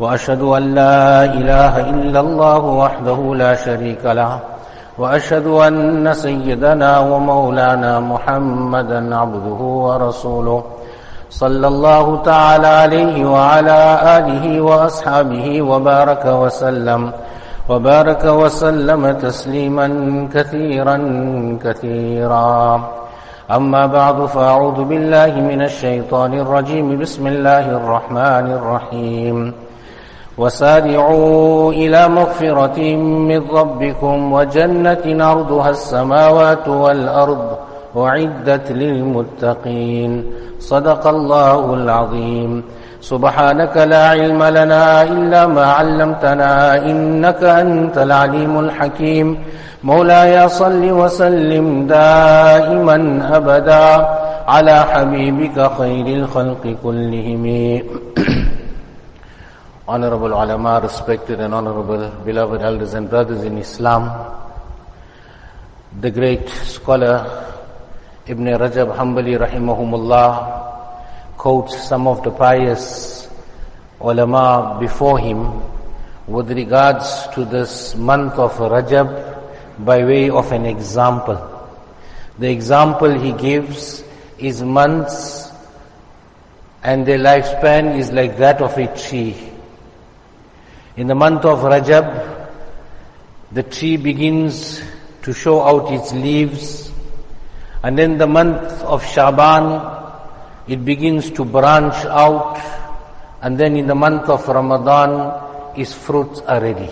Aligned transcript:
وأشهد 0.00 0.42
أن 0.42 0.74
لا 0.74 1.24
إله 1.24 1.90
إلا 1.90 2.20
الله 2.20 2.58
وحده 2.58 3.34
لا 3.34 3.54
شريك 3.54 4.04
له 4.04 4.38
وأشهد 4.98 5.46
أن 5.46 6.14
سيدنا 6.14 6.98
ومولانا 6.98 8.00
محمدا 8.00 9.16
عبده 9.16 9.60
ورسوله 9.86 10.64
صلى 11.30 11.66
الله 11.66 12.22
تعالى 12.22 12.66
عليه 12.66 13.24
وعلى 13.24 13.80
آله 14.18 14.60
وأصحابه 14.60 15.62
وبارك 15.62 16.24
وسلم 16.26 17.12
وبارك 17.68 18.24
وسلم 18.24 19.12
تسليما 19.12 19.86
كثيرا 20.34 20.96
كثيرا. 21.64 22.90
أما 23.50 23.86
بعد 23.86 24.26
فأعوذ 24.26 24.84
بالله 24.84 25.32
من 25.50 25.62
الشيطان 25.62 26.34
الرجيم. 26.34 26.98
بسم 27.00 27.26
الله 27.26 27.70
الرحمن 27.70 28.46
الرحيم. 28.58 29.63
وسارعوا 30.38 31.72
إلى 31.72 32.08
مغفرة 32.08 32.78
من 33.30 33.40
ربكم 33.50 34.32
وجنة 34.32 35.04
أرضها 35.32 35.70
السماوات 35.70 36.68
والأرض 36.68 37.44
أعدت 37.96 38.72
للمتقين. 38.72 40.24
صدق 40.58 41.06
الله 41.06 41.74
العظيم. 41.74 42.62
سبحانك 43.00 43.76
لا 43.76 44.08
علم 44.08 44.42
لنا 44.42 45.02
إلا 45.02 45.46
ما 45.46 45.66
علمتنا 45.66 46.76
إنك 46.90 47.44
أنت 47.44 47.98
العليم 47.98 48.58
الحكيم. 48.58 49.38
مولاي 49.84 50.48
صل 50.48 50.82
وسلم 50.90 51.86
دائما 51.86 52.96
أبدا 53.36 54.08
على 54.48 54.76
حبيبك 54.92 55.70
خير 55.78 56.06
الخلق 56.06 56.76
كلهم. 56.82 57.44
Honorable 59.86 60.32
ulama, 60.32 60.80
respected 60.82 61.40
and 61.40 61.52
honorable 61.54 62.08
beloved 62.24 62.62
elders 62.62 62.94
and 62.94 63.10
brothers 63.10 63.44
in 63.44 63.58
Islam, 63.58 64.08
the 66.00 66.10
great 66.10 66.48
scholar 66.48 67.44
Ibn 68.26 68.46
Rajab 68.46 68.96
Hanbali 68.96 69.36
rahimahumullah 69.38 71.36
quotes 71.36 71.86
some 71.86 72.06
of 72.06 72.22
the 72.24 72.30
pious 72.30 73.28
ulama 74.00 74.78
before 74.80 75.18
him 75.18 75.60
with 76.26 76.50
regards 76.50 77.26
to 77.34 77.44
this 77.44 77.94
month 77.94 78.34
of 78.38 78.52
Rajab 78.56 79.84
by 79.84 80.02
way 80.04 80.30
of 80.30 80.50
an 80.52 80.64
example. 80.64 81.36
The 82.38 82.50
example 82.50 83.12
he 83.12 83.32
gives 83.32 84.02
is 84.38 84.62
months 84.62 85.52
and 86.82 87.04
their 87.04 87.18
lifespan 87.18 87.98
is 87.98 88.10
like 88.10 88.38
that 88.38 88.62
of 88.62 88.76
a 88.78 88.86
tree. 88.96 89.53
In 90.96 91.08
the 91.08 91.14
month 91.14 91.44
of 91.44 91.58
Rajab, 91.58 92.50
the 93.50 93.64
tree 93.64 93.96
begins 93.96 94.80
to 95.22 95.32
show 95.32 95.60
out 95.60 95.92
its 95.92 96.12
leaves, 96.12 96.92
and 97.82 97.98
in 97.98 98.16
the 98.16 98.28
month 98.28 98.62
of 98.82 99.04
Shaban, 99.04 99.90
it 100.68 100.84
begins 100.84 101.32
to 101.32 101.44
branch 101.44 101.96
out, 102.06 102.62
and 103.42 103.58
then 103.58 103.76
in 103.76 103.88
the 103.88 103.94
month 103.96 104.28
of 104.28 104.46
Ramadan, 104.46 105.74
its 105.76 105.92
fruits 105.92 106.38
are 106.46 106.60
ready. 106.60 106.90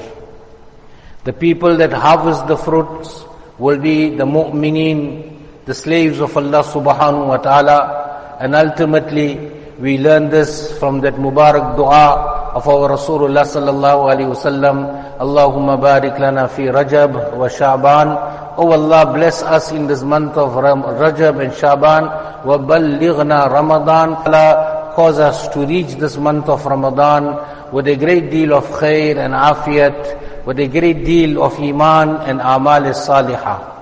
The 1.23 1.33
people 1.33 1.77
that 1.77 1.93
harvest 1.93 2.49
the 2.49 2.57
fruits 2.57 3.23
will 3.57 3.79
be 3.79 4.11
the 4.17 4.25
mu'mineen, 4.27 5.65
the 5.65 5.75
slaves 5.75 6.19
of 6.21 6.37
Allah 6.37 6.65
subhanahu 6.65 7.29
wa 7.29 7.37
ta'ala, 7.37 8.39
and 8.41 8.57
ultimately 8.57 9.37
we 9.79 9.99
learn 9.99 10.29
this 10.29 10.77
from 10.81 11.01
that 11.03 11.15
Mubarak 11.15 11.77
dua 11.77 12.32
of 12.55 12.69
our 12.69 12.91
Rasulullah 12.91 13.49
sallallahu 13.49 14.13
alayhi 14.13 14.29
wasallam. 14.29 15.17
Allahumma 15.19 15.81
barik 15.81 16.19
lana 16.19 16.49
fi 16.49 16.65
Rajab 16.65 17.33
wa 17.37 17.49
Sha'ban. 17.49 18.59
Oh 18.59 18.73
Allah, 18.73 19.07
bless 19.13 19.43
us 19.43 19.73
in 19.73 19.87
this 19.87 20.03
month 20.03 20.37
of 20.37 20.53
Rajab 20.53 21.41
and 21.43 21.53
Sha'ban. 21.53 22.45
Wa 22.45 22.59
ballighna 22.59 23.51
Ramadan. 23.51 24.15
Allah, 24.15 24.93
cause 24.95 25.19
us 25.19 25.49
to 25.55 25.65
reach 25.65 25.95
this 25.95 26.19
month 26.19 26.49
of 26.51 26.65
Ramadan 26.67 27.73
with 27.73 27.89
a 27.89 27.97
great 27.97 28.31
deal 28.31 28.53
of 28.53 28.65
khair 28.67 29.17
and 29.17 29.33
afiyat, 29.33 30.45
with 30.45 30.59
a 30.61 30.69
great 30.69 31.07
deal 31.07 31.43
of 31.43 31.59
iman 31.59 32.17
and 32.29 32.41
amal 32.43 32.83
salihah. 32.93 33.73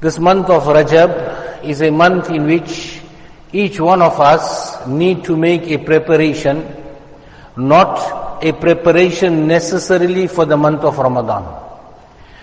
This 0.00 0.20
month 0.20 0.48
of 0.50 0.62
Rajab 0.62 1.64
is 1.64 1.82
a 1.82 1.90
month 1.90 2.30
in 2.30 2.46
which 2.46 3.00
each 3.52 3.80
one 3.80 4.02
of 4.02 4.20
us 4.20 4.86
need 4.86 5.24
to 5.24 5.36
make 5.36 5.62
a 5.70 5.78
preparation 5.78 6.75
not 7.56 8.44
a 8.44 8.52
preparation 8.52 9.46
necessarily 9.46 10.26
for 10.26 10.44
the 10.44 10.56
month 10.56 10.82
of 10.84 10.98
Ramadan. 10.98 11.44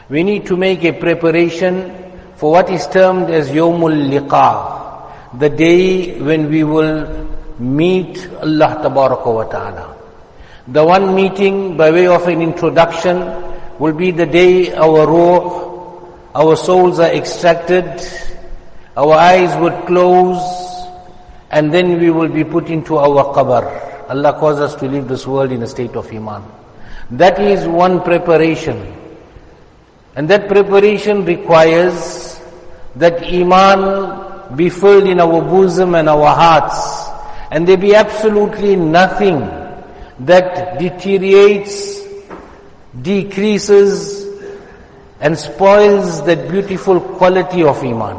We 0.10 0.24
need 0.24 0.46
to 0.48 0.58
make 0.58 0.84
a 0.84 0.92
preparation 0.94 2.12
for 2.36 2.52
what 2.52 2.70
is 2.70 2.88
termed 2.88 3.30
as 3.30 3.50
Yomul 3.50 4.10
Liqa, 4.10 5.40
the 5.40 5.50
day 5.50 6.20
when 6.20 6.50
we 6.50 6.64
will 6.64 7.30
meet 7.60 8.28
Allah 8.42 8.80
Ta'ala. 9.50 9.98
The 10.68 10.84
one 10.84 11.16
meeting 11.16 11.78
by 11.78 11.92
way 11.92 12.08
of 12.08 12.28
an 12.28 12.42
introduction 12.42 13.20
will 13.80 13.94
be 13.94 14.12
the 14.12 14.26
day 14.26 14.74
our 14.74 15.08
ruh, 15.08 16.10
our 16.36 16.56
souls 16.56 17.00
are 17.00 17.12
extracted, 17.12 17.86
our 18.98 19.14
eyes 19.14 19.56
would 19.62 19.86
close, 19.86 20.42
and 21.52 21.74
then 21.74 22.00
we 22.00 22.10
will 22.10 22.30
be 22.30 22.44
put 22.44 22.70
into 22.70 22.98
our 22.98 23.34
qabr. 23.34 23.93
Allah 24.10 24.34
calls 24.40 24.60
us 24.60 24.76
to 24.76 24.88
leave 24.88 25.08
this 25.08 25.26
world 25.26 25.52
in 25.52 25.62
a 25.64 25.68
state 25.68 25.96
of 25.96 26.12
Iman. 26.12 26.44
That 27.12 27.40
is 27.40 27.68
one 27.68 28.02
preparation. 28.02 28.96
And 30.16 30.30
that 30.30 30.48
preparation 30.48 31.26
requires 31.26 32.40
that 32.96 33.24
Iman 33.24 34.56
be 34.56 34.70
filled 34.70 35.08
in 35.08 35.20
our 35.20 35.42
bosom 35.42 35.96
and 35.96 36.08
our 36.10 36.36
hearts. 36.36 37.10
And 37.52 37.68
there 37.68 37.78
be 37.78 37.96
absolutely 37.96 38.76
nothing 38.76 39.40
that 40.20 40.80
deteriorates, 40.80 42.02
decreases, 43.02 44.24
and 45.20 45.38
spoils 45.38 46.26
that 46.26 46.50
beautiful 46.50 47.00
quality 47.00 47.64
of 47.64 47.82
Iman. 47.84 48.18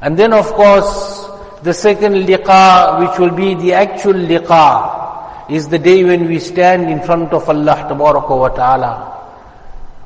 And 0.00 0.16
then 0.18 0.32
of 0.32 0.46
course, 0.52 1.17
the 1.63 1.73
second 1.73 2.13
liqa, 2.27 2.99
which 2.99 3.19
will 3.19 3.35
be 3.35 3.55
the 3.55 3.73
actual 3.73 4.13
liqa, 4.13 5.49
is 5.49 5.67
the 5.67 5.79
day 5.79 6.03
when 6.03 6.27
we 6.27 6.39
stand 6.39 6.89
in 6.89 7.01
front 7.01 7.33
of 7.33 7.47
Allah 7.49 7.87
wa 7.93 8.49
ta'ala. 8.49 9.13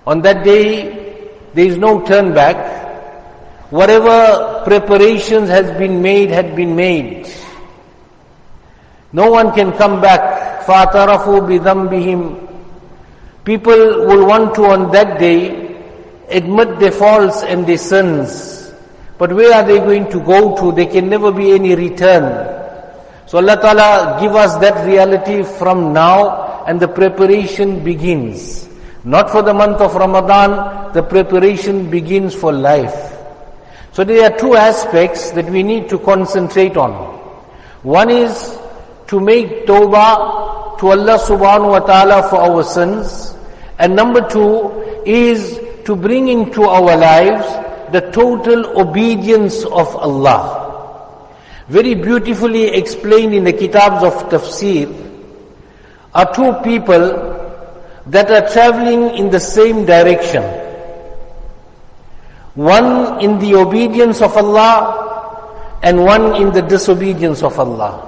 On 0.06 0.22
that 0.22 0.44
day, 0.44 1.20
there 1.54 1.66
is 1.66 1.78
no 1.78 2.06
turn 2.06 2.34
back. 2.34 2.76
Whatever 3.72 4.62
preparations 4.66 5.50
has 5.50 5.70
been 5.78 6.02
made, 6.02 6.30
had 6.30 6.56
been 6.56 6.76
made. 6.76 7.28
No 9.12 9.32
one 9.32 9.54
can 9.54 9.72
come 9.74 10.00
back. 10.02 10.64
فَاعْتَرَفُوا 10.66 11.48
بِذَنْبِهِمْ 11.48 12.48
People 13.46 14.06
will 14.06 14.26
want 14.28 14.54
to 14.56 14.66
on 14.66 14.92
that 14.92 15.20
day 15.20 15.68
admit 16.30 16.80
their 16.80 16.92
faults 16.92 17.44
and 17.44 17.66
their 17.66 17.78
sins. 17.78 18.61
But 19.23 19.35
where 19.35 19.55
are 19.55 19.63
they 19.63 19.79
going 19.79 20.11
to 20.11 20.19
go 20.19 20.57
to? 20.57 20.73
There 20.73 20.91
can 20.91 21.09
never 21.09 21.31
be 21.31 21.53
any 21.53 21.77
return. 21.77 22.25
So 23.27 23.39
Allah 23.39 23.55
Ta'ala 23.55 24.19
give 24.21 24.35
us 24.35 24.57
that 24.57 24.85
reality 24.85 25.45
from 25.45 25.93
now 25.93 26.65
and 26.67 26.81
the 26.81 26.89
preparation 26.89 27.85
begins. 27.85 28.69
Not 29.05 29.31
for 29.31 29.43
the 29.43 29.55
month 29.55 29.81
of 29.81 29.95
Ramadan, 29.95 30.93
the 30.93 31.05
preparation 31.05 31.89
begins 31.89 32.35
for 32.35 32.51
life. 32.53 33.15
So 33.93 34.03
there 34.03 34.29
are 34.29 34.37
two 34.37 34.57
aspects 34.57 35.31
that 35.39 35.47
we 35.49 35.63
need 35.63 35.89
to 35.91 36.01
concentrate 36.01 36.77
on. 36.77 36.91
One 37.85 38.11
is 38.11 38.59
to 39.07 39.21
make 39.21 39.69
tawbah 39.69 40.81
to 40.81 40.89
Allah 40.99 41.17
subhanahu 41.23 41.71
wa 41.71 41.79
ta'ala 41.79 42.29
for 42.29 42.41
our 42.43 42.65
sins. 42.65 43.37
And 43.79 43.95
number 43.95 44.29
two 44.29 44.67
is 45.07 45.61
to 45.85 45.95
bring 45.95 46.27
into 46.27 46.65
our 46.65 46.97
lives 46.97 47.63
the 47.92 48.02
total 48.12 48.80
obedience 48.80 49.64
of 49.66 49.96
Allah. 49.96 50.64
Very 51.70 51.96
beautifully 51.96 52.66
explained 52.68 53.34
in 53.34 53.44
the 53.44 53.54
kitabs 53.54 54.04
of 54.04 54.14
tafsir 54.30 54.88
are 56.16 56.34
two 56.34 56.54
people 56.64 57.04
that 58.08 58.32
are 58.32 58.48
traveling 58.50 59.16
in 59.18 59.30
the 59.30 59.40
same 59.40 59.86
direction. 59.86 60.44
One 62.56 63.20
in 63.22 63.38
the 63.40 63.56
obedience 63.56 64.22
of 64.22 64.36
Allah 64.38 65.78
and 65.84 66.04
one 66.04 66.36
in 66.36 66.52
the 66.52 66.62
disobedience 66.62 67.44
of 67.44 67.60
Allah. 67.60 68.04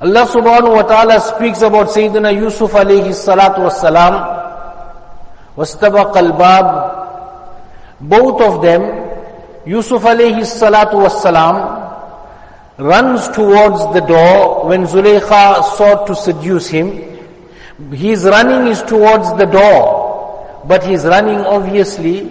Allah 0.00 0.24
subhanahu 0.26 0.74
wa 0.78 0.82
ta'ala 0.82 1.20
speaks 1.20 1.60
about 1.62 1.88
Sayyidina 1.88 2.34
Yusuf 2.34 2.72
alayhi 2.72 3.10
salatu 3.14 3.66
wassalam. 3.66 4.14
وَاسْتَبَقَ 5.58 6.14
الْبَابِ 6.14 6.66
both 8.03 8.41
of 8.41 8.61
them, 8.61 8.81
Yusuf 9.65 10.03
alayhi 10.03 10.43
salatu 10.43 10.99
wassalam, 11.07 11.83
runs 12.77 13.29
towards 13.29 13.79
the 13.93 14.01
door 14.01 14.67
when 14.67 14.83
Zulaykha 14.83 15.63
sought 15.77 16.05
to 16.07 16.15
seduce 16.15 16.67
him. 16.67 16.91
His 17.93 18.25
running 18.25 18.67
is 18.67 18.83
towards 18.83 19.33
the 19.37 19.45
door, 19.45 20.61
but 20.65 20.83
his 20.83 21.05
running 21.05 21.39
obviously 21.39 22.29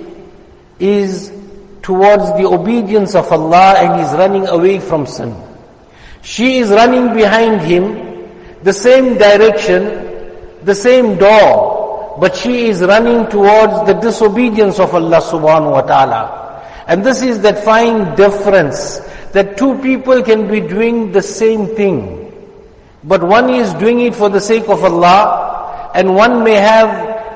is 0.79 1.33
towards 1.81 2.27
the 2.37 2.47
obedience 2.47 3.15
of 3.15 3.33
Allah 3.33 3.75
and 3.79 4.01
he's 4.01 4.13
running 4.13 4.47
away 4.49 4.79
from 4.79 5.07
sin. 5.07 5.35
She 6.21 6.59
is 6.59 6.69
running 6.69 7.15
behind 7.15 7.63
him, 7.63 8.29
the 8.63 8.75
same 8.75 9.17
direction, 9.17 10.65
the 10.65 10.75
same 10.75 11.17
door, 11.17 11.72
but 12.21 12.37
she 12.37 12.67
is 12.69 12.83
running 12.83 13.29
towards 13.29 13.87
the 13.87 13.95
disobedience 13.95 14.79
of 14.79 14.95
Allah 14.95 15.21
subhanahu 15.21 15.73
wa 15.73 15.83
ta'ala. 15.83 16.43
And 16.87 17.05
this 17.05 17.23
is 17.23 17.41
that 17.43 17.65
fine 17.65 18.15
difference 18.17 18.99
that 19.33 19.57
two 19.57 19.79
people 19.79 20.23
can 20.23 20.51
be 20.51 20.61
doing 20.61 21.13
the 21.13 21.23
same 21.23 21.67
thing. 21.75 22.19
But 23.05 23.23
one 23.23 23.51
is 23.51 23.73
doing 23.75 24.01
it 24.01 24.15
for 24.15 24.29
the 24.29 24.41
sake 24.41 24.69
of 24.69 24.85
Allah 24.85 25.91
and 25.95 26.15
one 26.15 26.45
may 26.45 26.55
have 26.55 26.91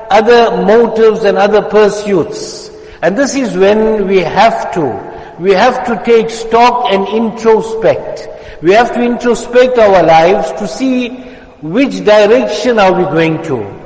other 0.09 0.63
motives 0.63 1.23
and 1.23 1.37
other 1.37 1.61
pursuits. 1.61 2.69
And 3.01 3.17
this 3.17 3.35
is 3.35 3.57
when 3.57 4.07
we 4.07 4.19
have 4.19 4.73
to, 4.73 5.35
we 5.39 5.51
have 5.51 5.85
to 5.87 6.01
take 6.03 6.29
stock 6.29 6.91
and 6.91 7.07
introspect. 7.07 8.27
We 8.61 8.71
have 8.71 8.93
to 8.93 9.01
introspect 9.01 9.77
our 9.77 10.03
lives 10.03 10.51
to 10.53 10.67
see 10.67 11.09
which 11.61 12.03
direction 12.03 12.79
are 12.79 12.93
we 12.93 13.03
going 13.03 13.43
to. 13.43 13.76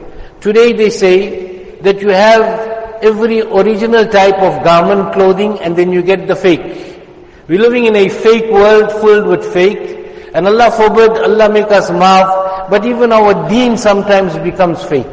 Today 0.41 0.73
they 0.73 0.89
say 0.89 1.75
that 1.81 2.01
you 2.01 2.09
have 2.09 3.03
every 3.03 3.41
original 3.41 4.05
type 4.07 4.39
of 4.41 4.63
garment 4.63 5.13
clothing 5.13 5.59
and 5.59 5.75
then 5.75 5.91
you 5.91 6.01
get 6.01 6.27
the 6.27 6.35
fake. 6.35 7.05
We're 7.47 7.59
living 7.61 7.85
in 7.85 7.95
a 7.95 8.09
fake 8.09 8.51
world 8.51 8.91
filled 8.91 9.27
with 9.27 9.53
fake. 9.53 10.31
And 10.33 10.47
Allah 10.47 10.71
forbid, 10.71 11.11
Allah 11.11 11.51
make 11.51 11.69
us 11.69 11.91
maaf, 11.91 12.69
but 12.69 12.85
even 12.85 13.11
our 13.11 13.49
deen 13.49 13.77
sometimes 13.77 14.37
becomes 14.39 14.83
fake. 14.83 15.05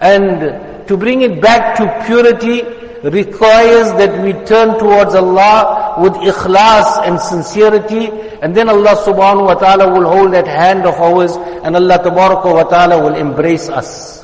And 0.00 0.86
to 0.86 0.96
bring 0.96 1.22
it 1.22 1.40
back 1.40 1.76
to 1.78 2.04
purity 2.06 2.62
requires 3.02 3.90
that 3.98 4.22
we 4.22 4.32
turn 4.44 4.78
towards 4.78 5.14
Allah 5.14 5.96
with 5.98 6.12
ikhlas 6.14 7.08
and 7.08 7.18
sincerity, 7.20 8.10
and 8.42 8.54
then 8.54 8.68
Allah 8.68 8.94
subhanahu 8.94 9.46
wa 9.46 9.54
ta'ala 9.54 9.90
will 9.90 10.08
hold 10.08 10.34
that 10.34 10.46
hand 10.46 10.86
of 10.86 10.94
ours, 10.94 11.36
and 11.64 11.74
Allah 11.74 11.98
tabaraka 11.98 12.52
wa 12.52 12.64
ta'ala 12.64 13.02
will 13.02 13.16
embrace 13.16 13.68
us. 13.68 14.15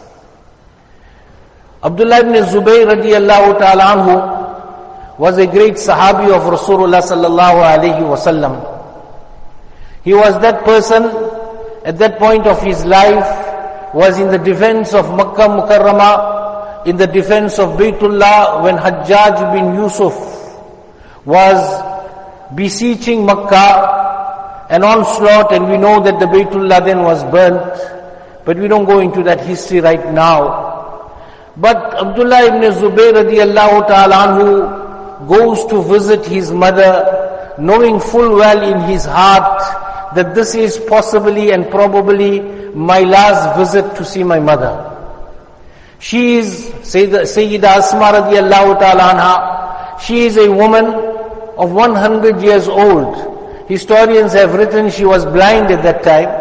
Abdullah 1.82 2.20
ibn 2.20 2.34
Zubayr 2.46 2.86
radiallahu 2.86 3.58
ta'ala 3.58 5.18
was 5.18 5.36
a 5.38 5.46
great 5.46 5.74
Sahabi 5.74 6.30
of 6.30 6.42
Rasulullah 6.46 7.02
sallallahu 7.02 7.58
alayhi 7.58 8.06
wasallam. 8.06 8.62
He 10.04 10.14
was 10.14 10.38
that 10.40 10.64
person 10.64 11.04
at 11.84 11.98
that 11.98 12.18
point 12.18 12.46
of 12.46 12.62
his 12.62 12.84
life 12.84 13.26
was 13.94 14.18
in 14.18 14.28
the 14.30 14.38
defense 14.38 14.94
of 14.94 15.10
Makkah 15.16 15.50
Mukarramah, 15.50 16.86
in 16.86 16.96
the 16.96 17.06
defense 17.06 17.58
of 17.58 17.78
Baytullah 17.78 18.62
when 18.62 18.76
Hajjaj 18.76 19.52
bin 19.52 19.74
Yusuf 19.74 20.14
was 21.26 21.58
beseeching 22.54 23.26
Makkah, 23.26 24.66
an 24.70 24.82
onslaught 24.84 25.52
and 25.52 25.68
we 25.68 25.76
know 25.76 26.00
that 26.02 26.18
the 26.18 26.26
Baytullah 26.26 26.84
then 26.84 27.02
was 27.02 27.22
burnt, 27.24 27.74
but 28.44 28.56
we 28.56 28.68
don't 28.68 28.84
go 28.86 29.00
into 29.00 29.22
that 29.24 29.40
history 29.40 29.80
right 29.80 30.12
now. 30.12 30.71
But 31.56 31.76
Abdullah 32.00 32.44
ibn 32.46 32.62
Zubayr 32.72 33.12
radiallahu 33.12 33.86
ta'ala 33.86 35.26
goes 35.28 35.64
to 35.66 35.82
visit 35.82 36.24
his 36.24 36.50
mother, 36.50 37.54
knowing 37.58 38.00
full 38.00 38.36
well 38.36 38.62
in 38.62 38.80
his 38.88 39.04
heart 39.04 39.60
that 40.14 40.34
this 40.34 40.54
is 40.54 40.78
possibly 40.88 41.50
and 41.52 41.68
probably 41.70 42.40
my 42.74 43.00
last 43.00 43.56
visit 43.58 43.94
to 43.96 44.04
see 44.04 44.24
my 44.24 44.40
mother. 44.40 44.88
She 45.98 46.36
is 46.36 46.70
Sayyida 46.80 47.64
Asma 47.64 48.12
radiallahu 48.16 48.78
ta'ala 48.80 49.02
anha. 49.12 50.00
She 50.00 50.24
is 50.24 50.38
a 50.38 50.50
woman 50.50 50.86
of 51.56 51.70
100 51.72 52.40
years 52.42 52.66
old. 52.66 53.68
Historians 53.68 54.32
have 54.32 54.54
written 54.54 54.90
she 54.90 55.04
was 55.04 55.24
blind 55.26 55.70
at 55.70 55.82
that 55.82 56.02
time 56.02 56.32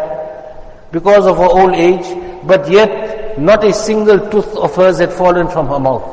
because 0.90 1.26
of 1.26 1.36
her 1.36 1.44
old 1.44 1.74
age, 1.74 2.06
but 2.44 2.68
yet 2.70 3.21
not 3.38 3.64
a 3.64 3.72
single 3.72 4.30
tooth 4.30 4.54
of 4.56 4.74
hers 4.76 4.98
had 4.98 5.12
fallen 5.12 5.48
from 5.48 5.68
her 5.68 5.78
mouth. 5.78 6.04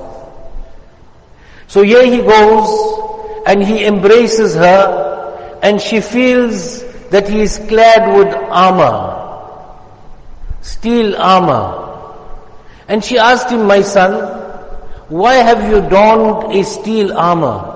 So 1.68 1.84
here 1.84 2.06
he 2.06 2.18
goes 2.18 3.44
and 3.46 3.64
he 3.64 3.86
embraces 3.86 4.56
her 4.56 5.60
and 5.62 5.80
she 5.82 6.02
feels 6.02 6.84
that 7.10 7.28
he 7.28 7.42
is 7.42 7.58
clad 7.68 8.16
with 8.18 8.34
armor, 8.50 9.80
steel 10.62 11.16
armor. 11.16 11.86
And 12.88 13.04
she 13.04 13.18
asked 13.18 13.50
him, 13.52 13.66
my 13.68 13.82
son, 13.82 14.14
why 15.10 15.36
have 15.36 15.70
you 15.70 15.82
donned 15.90 16.54
a 16.54 16.64
steel 16.64 17.18
armor? 17.18 17.76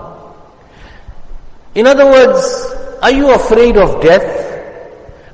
In 1.76 1.88
other 1.88 2.06
words, 2.06 2.76
are 3.02 3.12
you 3.12 3.32
afraid 3.32 3.78
of 3.78 4.02
death? 4.02 4.42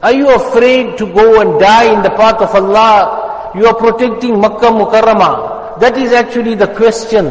Are 0.02 0.14
you 0.14 0.34
afraid 0.34 0.98
to 0.98 1.06
go 1.14 1.42
and 1.42 1.60
die 1.60 1.94
in 1.94 2.02
the 2.02 2.10
path 2.12 2.42
of 2.42 2.56
Allah? 2.56 3.19
You 3.56 3.66
are 3.68 3.76
protecting 3.76 4.40
Makkah 4.40 4.72
Mukarramah. 4.72 5.80
That 5.80 5.98
is 5.98 6.12
actually 6.12 6.56
the 6.56 6.68
question. 6.68 7.26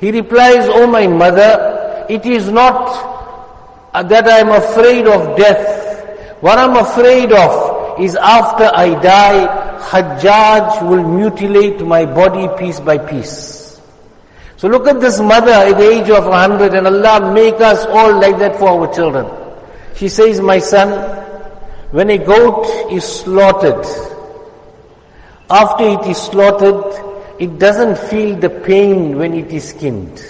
He 0.00 0.10
replies, 0.10 0.66
Oh 0.68 0.86
my 0.86 1.06
mother, 1.06 2.06
it 2.08 2.26
is 2.26 2.50
not 2.50 3.90
uh, 3.94 4.02
that 4.02 4.26
I 4.26 4.38
am 4.38 4.50
afraid 4.50 5.06
of 5.06 5.36
death. 5.36 6.40
What 6.40 6.58
I'm 6.58 6.76
afraid 6.76 7.32
of 7.32 8.00
is 8.00 8.16
after 8.16 8.64
I 8.74 9.00
die, 9.00 9.78
Hajjaj 9.90 10.88
will 10.88 11.06
mutilate 11.06 11.80
my 11.86 12.04
body 12.04 12.48
piece 12.58 12.80
by 12.80 12.98
piece. 12.98 13.80
So 14.56 14.68
look 14.68 14.86
at 14.86 15.00
this 15.00 15.20
mother 15.20 15.50
at 15.52 15.76
the 15.76 15.88
age 15.90 16.08
of 16.10 16.24
100 16.24 16.74
and 16.74 16.86
Allah 16.86 17.32
make 17.32 17.60
us 17.60 17.84
all 17.86 18.12
like 18.14 18.38
that 18.38 18.56
for 18.58 18.68
our 18.68 18.94
children. 18.94 19.26
She 19.96 20.08
says, 20.08 20.40
my 20.40 20.58
son, 20.58 20.90
when 21.90 22.10
a 22.10 22.18
goat 22.18 22.90
is 22.90 23.04
slaughtered, 23.04 23.84
after 25.52 25.84
it 25.84 26.06
is 26.06 26.16
slaughtered, 26.16 26.82
it 27.38 27.58
doesn't 27.58 27.98
feel 28.08 28.36
the 28.36 28.48
pain 28.48 29.18
when 29.18 29.34
it 29.34 29.52
is 29.52 29.68
skinned. 29.68 30.24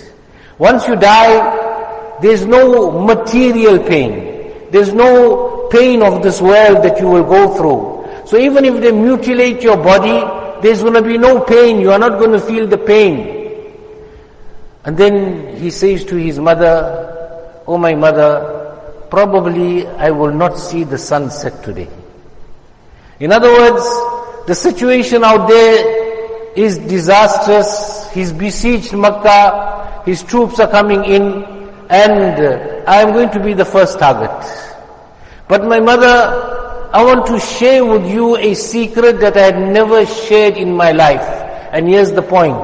Once 0.59 0.89
you 0.89 0.97
die, 0.97 2.19
there's 2.21 2.45
no 2.45 2.91
material 2.91 3.79
pain. 3.79 4.69
There's 4.73 4.93
no 4.93 5.69
pain 5.71 6.03
of 6.03 6.23
this 6.23 6.41
world 6.41 6.83
that 6.83 6.99
you 6.99 7.07
will 7.07 7.25
go 7.25 7.55
through. 7.57 8.27
So 8.27 8.37
even 8.37 8.65
if 8.65 8.81
they 8.81 8.91
mutilate 8.91 9.63
your 9.63 9.77
body, 9.77 10.19
there's 10.63 10.83
going 10.83 10.95
to 10.95 11.03
be 11.03 11.19
no 11.19 11.41
pain. 11.41 11.81
You 11.81 11.93
are 11.93 11.99
not 11.99 12.19
going 12.19 12.33
to 12.33 12.41
feel 12.41 12.67
the 12.67 12.79
pain. 12.79 13.43
And 14.85 14.97
then 14.97 15.57
he 15.57 15.71
says 15.71 16.05
to 16.07 16.17
his 16.17 16.39
mother, 16.39 17.63
Oh 17.67 17.79
my 17.79 17.95
mother, 17.95 19.07
probably 19.11 19.87
I 19.87 20.11
will 20.11 20.33
not 20.33 20.59
see 20.59 20.83
the 20.83 20.99
sunset 20.99 21.63
today. 21.63 21.89
In 23.21 23.31
other 23.31 23.53
words, 23.53 23.85
the 24.47 24.55
situation 24.55 25.25
out 25.25 25.49
there 25.49 26.53
is 26.57 26.79
disastrous. 26.79 28.11
He's 28.13 28.33
besieged 28.33 28.93
Makkah. 28.95 30.03
His 30.05 30.23
troops 30.23 30.59
are 30.61 30.69
coming 30.71 31.05
in 31.05 31.45
and 31.89 32.41
uh, 32.41 32.85
I 32.87 33.03
am 33.03 33.13
going 33.13 33.31
to 33.31 33.41
be 33.41 33.53
the 33.55 33.65
first 33.65 33.99
target. 33.99 34.33
But 35.49 35.65
my 35.65 35.79
mother, 35.81 36.89
I 36.93 37.05
want 37.05 37.27
to 37.27 37.39
share 37.39 37.85
with 37.85 38.07
you 38.11 38.37
a 38.37 38.55
secret 38.55 39.21
that 39.21 39.37
I 39.37 39.43
had 39.53 39.59
never 39.59 40.07
shared 40.07 40.57
in 40.57 40.75
my 40.75 40.93
life. 40.93 41.23
And 41.73 41.89
here's 41.89 42.13
the 42.13 42.23
point. 42.23 42.57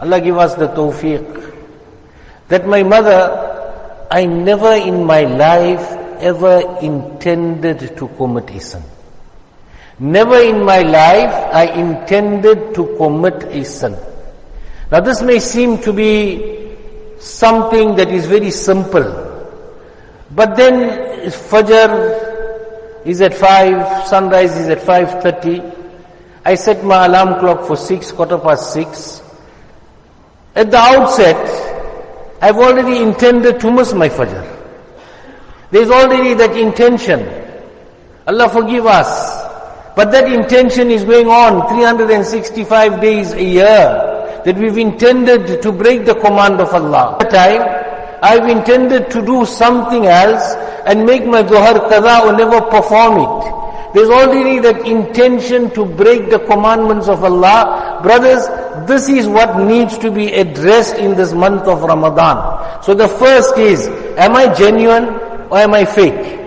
Allah 0.00 0.20
give 0.20 0.36
us 0.36 0.54
the 0.56 0.68
tawfiq. 0.68 1.54
That 2.48 2.66
my 2.66 2.82
mother, 2.82 4.06
I 4.10 4.26
never 4.26 4.72
in 4.74 5.04
my 5.04 5.22
life 5.22 5.90
ever 6.20 6.78
intended 6.82 7.96
to 7.96 8.08
commit 8.08 8.50
a 8.50 8.60
sin. 8.60 8.82
Never 9.98 10.38
in 10.38 10.62
my 10.64 10.82
life 10.82 11.32
I 11.54 11.66
intended 11.72 12.74
to 12.74 12.94
commit 12.98 13.44
a 13.44 13.64
sin. 13.64 13.96
Now 14.92 15.00
this 15.00 15.22
may 15.22 15.38
seem 15.38 15.78
to 15.82 15.92
be 15.92 16.76
something 17.18 17.96
that 17.96 18.10
is 18.10 18.26
very 18.26 18.50
simple. 18.50 19.22
But 20.30 20.56
then 20.56 21.30
Fajr 21.30 23.06
is 23.06 23.20
at 23.22 23.34
5, 23.34 24.06
sunrise 24.08 24.56
is 24.56 24.68
at 24.68 24.78
5.30. 24.78 25.74
I 26.44 26.54
set 26.56 26.84
my 26.84 27.06
alarm 27.06 27.40
clock 27.40 27.66
for 27.66 27.76
six, 27.76 28.12
quarter 28.12 28.38
past 28.38 28.72
six. 28.72 29.22
At 30.54 30.70
the 30.70 30.78
outset, 30.78 32.42
I've 32.42 32.56
already 32.56 33.02
intended 33.02 33.60
to 33.60 33.70
miss 33.70 33.94
my 33.94 34.08
Fajr. 34.08 34.44
There's 35.70 35.90
already 35.90 36.34
that 36.34 36.56
intention. 36.56 37.20
Allah 38.26 38.48
forgive 38.48 38.86
us. 38.86 39.45
But 39.96 40.12
that 40.12 40.30
intention 40.30 40.90
is 40.90 41.04
going 41.04 41.28
on 41.28 41.68
365 41.72 43.00
days 43.00 43.32
a 43.32 43.42
year 43.42 44.42
that 44.44 44.54
we've 44.58 44.76
intended 44.76 45.62
to 45.62 45.72
break 45.72 46.04
the 46.04 46.14
command 46.14 46.60
of 46.60 46.68
Allah. 46.74 47.16
At 47.18 47.30
time, 47.30 47.64
I've 48.22 48.46
intended 48.46 49.10
to 49.10 49.24
do 49.24 49.46
something 49.46 50.04
else 50.04 50.54
and 50.84 51.06
make 51.06 51.24
my 51.24 51.42
Dhuhr 51.42 51.88
Qadha 51.88 52.26
or 52.26 52.36
never 52.36 52.60
perform 52.60 53.24
it. 53.24 53.94
There's 53.94 54.10
already 54.10 54.58
that 54.58 54.86
intention 54.86 55.70
to 55.70 55.86
break 55.86 56.28
the 56.28 56.40
commandments 56.40 57.08
of 57.08 57.24
Allah. 57.24 58.00
Brothers, 58.02 58.46
this 58.86 59.08
is 59.08 59.26
what 59.26 59.58
needs 59.64 59.96
to 59.98 60.10
be 60.10 60.30
addressed 60.34 60.96
in 60.96 61.16
this 61.16 61.32
month 61.32 61.62
of 61.62 61.80
Ramadan. 61.80 62.82
So 62.82 62.92
the 62.92 63.08
first 63.08 63.56
is, 63.56 63.88
am 64.18 64.36
I 64.36 64.52
genuine 64.52 65.08
or 65.48 65.56
am 65.56 65.72
I 65.72 65.86
fake? 65.86 66.38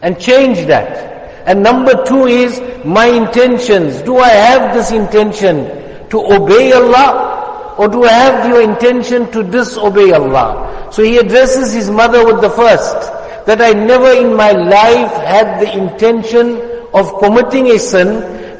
And 0.00 0.18
change 0.18 0.66
that. 0.68 1.07
And 1.48 1.62
number 1.62 2.04
two 2.04 2.26
is, 2.26 2.60
my 2.84 3.06
intentions. 3.06 4.02
Do 4.02 4.18
I 4.18 4.28
have 4.28 4.74
this 4.74 4.92
intention 4.92 5.64
to 6.10 6.18
obey 6.20 6.72
Allah 6.72 7.74
or 7.78 7.88
do 7.88 8.04
I 8.04 8.12
have 8.12 8.46
your 8.50 8.60
intention 8.60 9.32
to 9.32 9.42
disobey 9.42 10.12
Allah? 10.12 10.90
So 10.92 11.02
he 11.02 11.16
addresses 11.16 11.72
his 11.72 11.88
mother 11.88 12.22
with 12.26 12.42
the 12.42 12.50
first 12.50 13.00
that 13.46 13.62
I 13.62 13.72
never 13.72 14.12
in 14.12 14.36
my 14.36 14.52
life 14.52 15.12
had 15.24 15.58
the 15.64 15.72
intention 15.72 16.60
of 16.92 17.18
committing 17.18 17.68
a 17.68 17.78
sin 17.78 18.08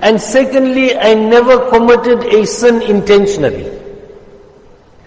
and 0.00 0.18
secondly, 0.18 0.96
I 0.96 1.12
never 1.12 1.68
committed 1.68 2.24
a 2.32 2.46
sin 2.46 2.80
intentionally. 2.80 3.68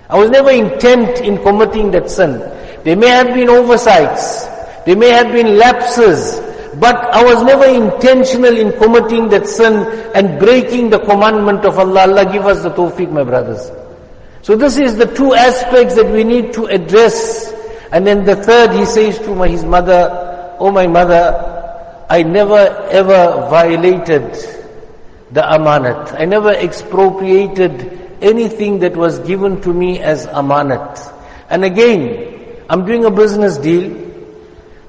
I 0.07 0.19
was 0.19 0.29
never 0.29 0.51
intent 0.51 1.21
in 1.21 1.41
committing 1.41 1.89
that 1.91 2.11
sin. 2.11 2.37
There 2.83 2.95
may 2.95 3.07
have 3.07 3.33
been 3.33 3.49
oversights, 3.49 4.45
there 4.85 4.97
may 4.97 5.09
have 5.09 5.31
been 5.31 5.57
lapses, 5.57 6.50
but 6.79 6.95
I 6.95 7.23
was 7.23 7.43
never 7.43 7.65
intentional 7.65 8.57
in 8.57 8.71
committing 8.73 9.29
that 9.29 9.47
sin 9.47 9.85
and 10.15 10.39
breaking 10.39 10.89
the 10.89 10.99
commandment 10.99 11.65
of 11.65 11.77
Allah. 11.79 12.01
Allah 12.01 12.31
give 12.31 12.45
us 12.45 12.63
the 12.63 12.69
tawfiq, 12.71 13.11
my 13.11 13.23
brothers. 13.23 13.71
So 14.41 14.55
this 14.55 14.77
is 14.77 14.95
the 14.97 15.05
two 15.05 15.33
aspects 15.33 15.95
that 15.95 16.09
we 16.09 16.23
need 16.23 16.53
to 16.53 16.65
address 16.65 17.51
and 17.91 18.07
then 18.07 18.23
the 18.23 18.37
third, 18.37 18.71
he 18.71 18.85
says 18.85 19.19
to 19.19 19.35
my, 19.35 19.49
his 19.49 19.65
mother, 19.65 20.55
Oh 20.59 20.71
my 20.71 20.87
mother, 20.87 22.05
I 22.09 22.23
never 22.23 22.57
ever 22.89 23.47
violated 23.49 24.31
the 25.31 25.41
amanat. 25.41 26.19
I 26.19 26.25
never 26.25 26.51
expropriated 26.51 27.99
anything 28.21 28.79
that 28.79 28.95
was 28.95 29.19
given 29.19 29.59
to 29.61 29.73
me 29.73 29.99
as 29.99 30.25
amanat. 30.27 31.13
And 31.49 31.65
again, 31.65 32.63
I'm 32.69 32.85
doing 32.85 33.03
a 33.03 33.11
business 33.11 33.57
deal. 33.57 34.10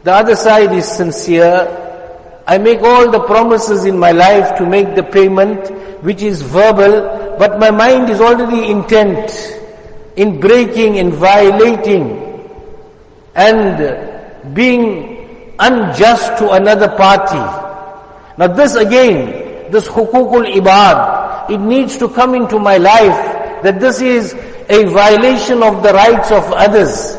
The 0.05 0.13
other 0.13 0.35
side 0.35 0.73
is 0.73 0.87
sincere. 0.87 2.43
I 2.47 2.59
make 2.59 2.81
all 2.83 3.11
the 3.11 3.21
promises 3.21 3.85
in 3.85 3.97
my 3.97 4.11
life 4.11 4.59
to 4.59 4.67
make 4.67 4.97
the 4.97 5.03
payment, 5.05 5.71
which 6.03 6.23
is 6.23 6.43
verbal, 6.43 7.37
but 7.39 7.61
my 7.61 7.71
mind 7.71 8.11
is 8.11 8.21
already 8.21 8.69
intent 8.71 9.31
in 10.17 10.41
breaking 10.41 10.99
and 10.99 11.13
violating 11.15 12.19
and 13.35 14.55
being 14.55 15.55
unjust 15.61 16.37
to 16.39 16.51
another 16.51 16.89
party. 16.89 17.39
Now 18.39 18.49
this 18.49 18.75
again, 18.75 19.71
this 19.71 19.87
hukukul 19.87 20.53
ibad, 20.53 21.51
it 21.51 21.61
needs 21.61 21.97
to 21.99 22.09
come 22.09 22.35
into 22.35 22.59
my 22.59 22.77
life 22.77 23.63
that 23.63 23.79
this 23.79 24.01
is 24.01 24.35
a 24.69 24.85
violation 24.87 25.63
of 25.63 25.83
the 25.85 25.93
rights 25.93 26.33
of 26.33 26.43
others. 26.53 27.17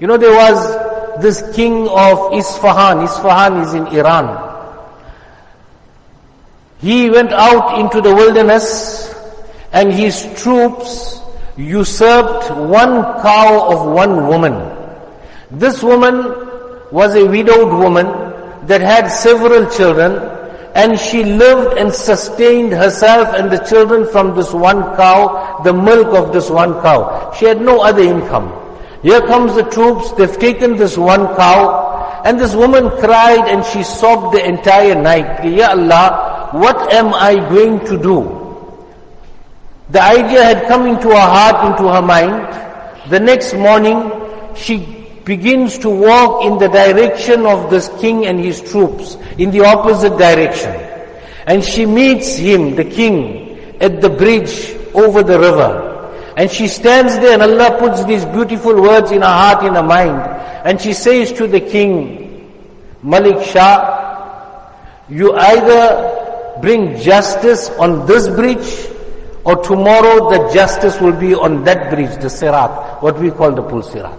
You 0.00 0.06
know 0.06 0.16
there 0.16 0.32
was 0.32 0.89
this 1.20 1.42
king 1.54 1.88
of 1.88 2.32
Isfahan, 2.34 3.04
Isfahan 3.04 3.60
is 3.62 3.74
in 3.74 3.86
Iran. 3.88 4.48
He 6.78 7.10
went 7.10 7.32
out 7.32 7.78
into 7.78 8.00
the 8.00 8.14
wilderness 8.14 9.14
and 9.72 9.92
his 9.92 10.26
troops 10.42 11.20
usurped 11.56 12.50
one 12.50 13.02
cow 13.22 13.70
of 13.70 13.92
one 13.92 14.26
woman. 14.26 14.54
This 15.50 15.82
woman 15.82 16.16
was 16.90 17.14
a 17.14 17.26
widowed 17.26 17.72
woman 17.72 18.06
that 18.66 18.80
had 18.80 19.08
several 19.08 19.70
children 19.70 20.12
and 20.74 20.98
she 20.98 21.24
lived 21.24 21.76
and 21.78 21.92
sustained 21.92 22.72
herself 22.72 23.34
and 23.34 23.50
the 23.50 23.58
children 23.58 24.06
from 24.06 24.36
this 24.36 24.52
one 24.52 24.82
cow, 24.96 25.60
the 25.64 25.72
milk 25.72 26.08
of 26.14 26.32
this 26.32 26.48
one 26.48 26.74
cow. 26.80 27.32
She 27.38 27.44
had 27.44 27.60
no 27.60 27.80
other 27.80 28.02
income. 28.02 28.59
Here 29.02 29.20
comes 29.22 29.54
the 29.54 29.64
troops, 29.64 30.12
they've 30.12 30.38
taken 30.38 30.76
this 30.76 30.98
one 30.98 31.26
cow 31.36 32.22
and 32.24 32.38
this 32.38 32.54
woman 32.54 32.90
cried 32.98 33.48
and 33.48 33.64
she 33.64 33.82
sobbed 33.82 34.34
the 34.34 34.46
entire 34.46 34.94
night. 34.94 35.44
Ya 35.44 35.70
Allah, 35.70 36.50
what 36.52 36.92
am 36.92 37.14
I 37.14 37.36
going 37.48 37.80
to 37.86 37.96
do? 37.96 38.36
The 39.88 40.02
idea 40.02 40.44
had 40.44 40.68
come 40.68 40.86
into 40.86 41.08
her 41.08 41.14
heart, 41.14 41.72
into 41.72 41.90
her 41.90 42.02
mind. 42.02 43.10
The 43.10 43.18
next 43.18 43.54
morning, 43.54 44.12
she 44.54 45.00
begins 45.24 45.78
to 45.78 45.88
walk 45.90 46.44
in 46.44 46.58
the 46.58 46.68
direction 46.68 47.46
of 47.46 47.70
this 47.70 47.88
king 48.00 48.26
and 48.26 48.38
his 48.38 48.60
troops, 48.60 49.16
in 49.38 49.50
the 49.50 49.60
opposite 49.64 50.16
direction. 50.18 50.74
And 51.46 51.64
she 51.64 51.86
meets 51.86 52.36
him, 52.36 52.76
the 52.76 52.84
king, 52.84 53.58
at 53.80 54.00
the 54.00 54.10
bridge 54.10 54.76
over 54.94 55.22
the 55.22 55.38
river. 55.40 55.89
And 56.40 56.50
she 56.50 56.68
stands 56.68 57.18
there 57.18 57.34
and 57.34 57.42
Allah 57.42 57.76
puts 57.78 58.02
these 58.06 58.24
beautiful 58.24 58.80
words 58.80 59.10
in 59.10 59.20
her 59.20 59.28
heart, 59.28 59.62
in 59.62 59.74
her 59.74 59.82
mind. 59.82 60.16
And 60.64 60.80
she 60.80 60.94
says 60.94 61.32
to 61.34 61.46
the 61.46 61.60
king, 61.60 62.50
Malik 63.02 63.44
Shah, 63.44 64.72
you 65.10 65.34
either 65.34 66.56
bring 66.62 66.98
justice 66.98 67.68
on 67.78 68.06
this 68.06 68.26
bridge 68.26 68.88
or 69.44 69.56
tomorrow 69.62 70.30
the 70.30 70.54
justice 70.54 70.98
will 70.98 71.12
be 71.12 71.34
on 71.34 71.62
that 71.64 71.90
bridge, 71.90 72.16
the 72.22 72.30
Sirat, 72.30 73.02
what 73.02 73.18
we 73.18 73.30
call 73.30 73.52
the 73.52 73.62
Pul 73.62 73.82
Sirat. 73.82 74.18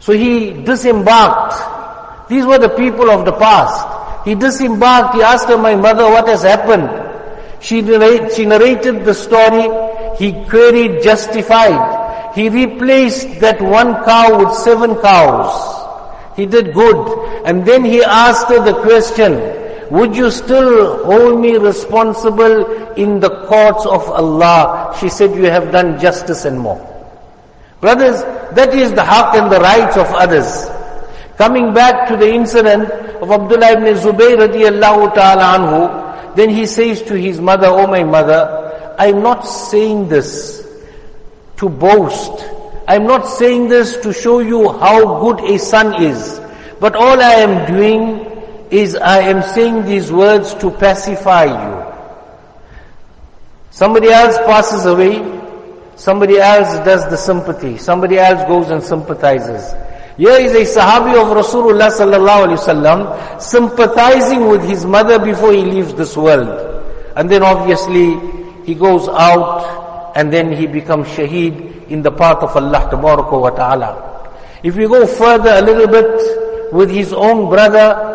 So 0.00 0.12
he 0.12 0.50
disembarked. 0.62 2.28
These 2.28 2.44
were 2.44 2.58
the 2.58 2.68
people 2.68 3.08
of 3.10 3.24
the 3.24 3.32
past. 3.32 4.26
He 4.26 4.34
disembarked. 4.34 5.14
He 5.14 5.22
asked 5.22 5.48
her, 5.48 5.56
my 5.56 5.74
mother, 5.74 6.04
what 6.04 6.28
has 6.28 6.42
happened? 6.42 6.90
She, 7.62 7.80
she 7.80 8.44
narrated 8.44 9.06
the 9.06 9.14
story. 9.14 9.93
He 10.18 10.32
queried, 10.48 11.02
justified. 11.02 12.32
He 12.34 12.48
replaced 12.48 13.40
that 13.40 13.60
one 13.60 13.94
cow 14.04 14.38
with 14.38 14.54
seven 14.58 14.96
cows. 14.96 15.82
He 16.36 16.46
did 16.46 16.74
good. 16.74 16.98
And 17.46 17.64
then 17.64 17.84
he 17.84 18.02
asked 18.02 18.48
her 18.48 18.62
the 18.64 18.80
question, 18.82 19.34
would 19.90 20.16
you 20.16 20.30
still 20.30 21.04
hold 21.04 21.40
me 21.40 21.56
responsible 21.56 22.64
in 22.94 23.20
the 23.20 23.30
courts 23.46 23.84
of 23.86 24.08
Allah? 24.10 24.96
She 24.98 25.08
said, 25.08 25.34
you 25.36 25.44
have 25.44 25.70
done 25.70 26.00
justice 26.00 26.44
and 26.44 26.58
more. 26.58 26.80
Brothers, 27.80 28.22
that 28.56 28.74
is 28.74 28.92
the 28.92 29.04
haq 29.04 29.34
and 29.36 29.52
the 29.52 29.60
rights 29.60 29.96
of 29.96 30.06
others. 30.14 30.70
Coming 31.36 31.74
back 31.74 32.08
to 32.08 32.16
the 32.16 32.32
incident 32.32 32.88
of 33.20 33.30
Abdullah 33.30 33.72
ibn 33.72 33.94
Zubayr 33.94 34.38
radiallahu 34.40 35.14
ta'ala 35.14 35.58
anhu, 35.58 36.34
then 36.36 36.48
he 36.48 36.64
says 36.64 37.02
to 37.02 37.14
his 37.14 37.40
mother, 37.40 37.66
Oh 37.66 37.86
my 37.86 38.02
mother, 38.02 38.63
I'm 38.98 39.22
not 39.22 39.42
saying 39.42 40.08
this 40.08 40.66
to 41.56 41.68
boast. 41.68 42.44
I'm 42.86 43.04
not 43.04 43.26
saying 43.26 43.68
this 43.68 43.96
to 43.98 44.12
show 44.12 44.40
you 44.40 44.72
how 44.72 45.20
good 45.20 45.40
a 45.50 45.58
son 45.58 46.02
is. 46.02 46.40
But 46.80 46.96
all 46.96 47.20
I 47.20 47.34
am 47.46 47.72
doing 47.72 48.66
is 48.70 48.96
I 48.96 49.20
am 49.20 49.42
saying 49.42 49.84
these 49.86 50.12
words 50.12 50.54
to 50.54 50.70
pacify 50.70 51.44
you. 51.44 51.94
Somebody 53.70 54.08
else 54.08 54.36
passes 54.38 54.84
away, 54.86 55.34
Somebody 55.96 56.38
else 56.38 56.74
does 56.84 57.08
the 57.08 57.16
sympathy. 57.16 57.78
Somebody 57.78 58.18
else 58.18 58.42
goes 58.48 58.70
and 58.70 58.82
sympathizes. 58.82 59.72
Here 60.16 60.40
is 60.40 60.52
a 60.52 60.80
Sahabi 60.80 61.14
of 61.14 61.36
Rasulullah 61.36 61.90
sallallahu 61.90 62.46
alaihi 62.46 62.58
wasallam 62.58 63.40
sympathizing 63.40 64.48
with 64.48 64.62
his 64.64 64.84
mother 64.84 65.18
before 65.18 65.52
he 65.52 65.62
leaves 65.62 65.94
this 65.94 66.16
world. 66.16 66.48
And 67.16 67.30
then 67.30 67.42
obviously 67.42 68.14
he 68.64 68.74
goes 68.74 69.08
out 69.08 70.12
and 70.16 70.32
then 70.32 70.52
he 70.52 70.66
becomes 70.66 71.06
shaheed 71.08 71.88
in 71.88 72.02
the 72.02 72.10
path 72.10 72.38
of 72.42 72.56
Allah 72.56 72.88
wa 72.92 73.50
ta'ala. 73.50 74.10
If 74.62 74.76
we 74.76 74.86
go 74.86 75.06
further 75.06 75.50
a 75.50 75.62
little 75.62 75.86
bit 75.86 76.72
with 76.72 76.90
his 76.90 77.12
own 77.12 77.48
brother 77.50 78.14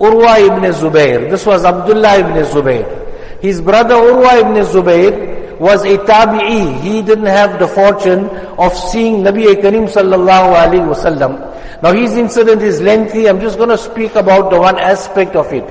Urwa 0.00 0.38
ibn 0.40 0.64
Zubayr. 0.72 1.28
This 1.30 1.44
was 1.44 1.64
Abdullah 1.64 2.18
ibn 2.20 2.32
Zubayr. 2.44 3.42
His 3.42 3.60
brother 3.60 3.94
Urwa 3.96 4.40
ibn 4.40 4.54
Zubayr 4.64 5.58
was 5.60 5.84
a 5.84 5.98
tabi'i. 5.98 6.80
He 6.80 7.02
didn't 7.02 7.26
have 7.26 7.58
the 7.58 7.68
fortune 7.68 8.24
of 8.56 8.72
seeing 8.74 9.22
Nabi 9.22 9.60
Karim 9.60 9.84
sallallahu 9.84 10.56
alaihi 10.56 10.88
wasallam. 10.88 11.36
Now 11.82 11.92
his 11.92 12.16
incident 12.16 12.62
is 12.62 12.80
lengthy. 12.80 13.28
I'm 13.28 13.40
just 13.40 13.58
going 13.58 13.68
to 13.68 13.76
speak 13.78 14.14
about 14.14 14.50
the 14.50 14.58
one 14.58 14.78
aspect 14.78 15.36
of 15.36 15.52
it. 15.52 15.68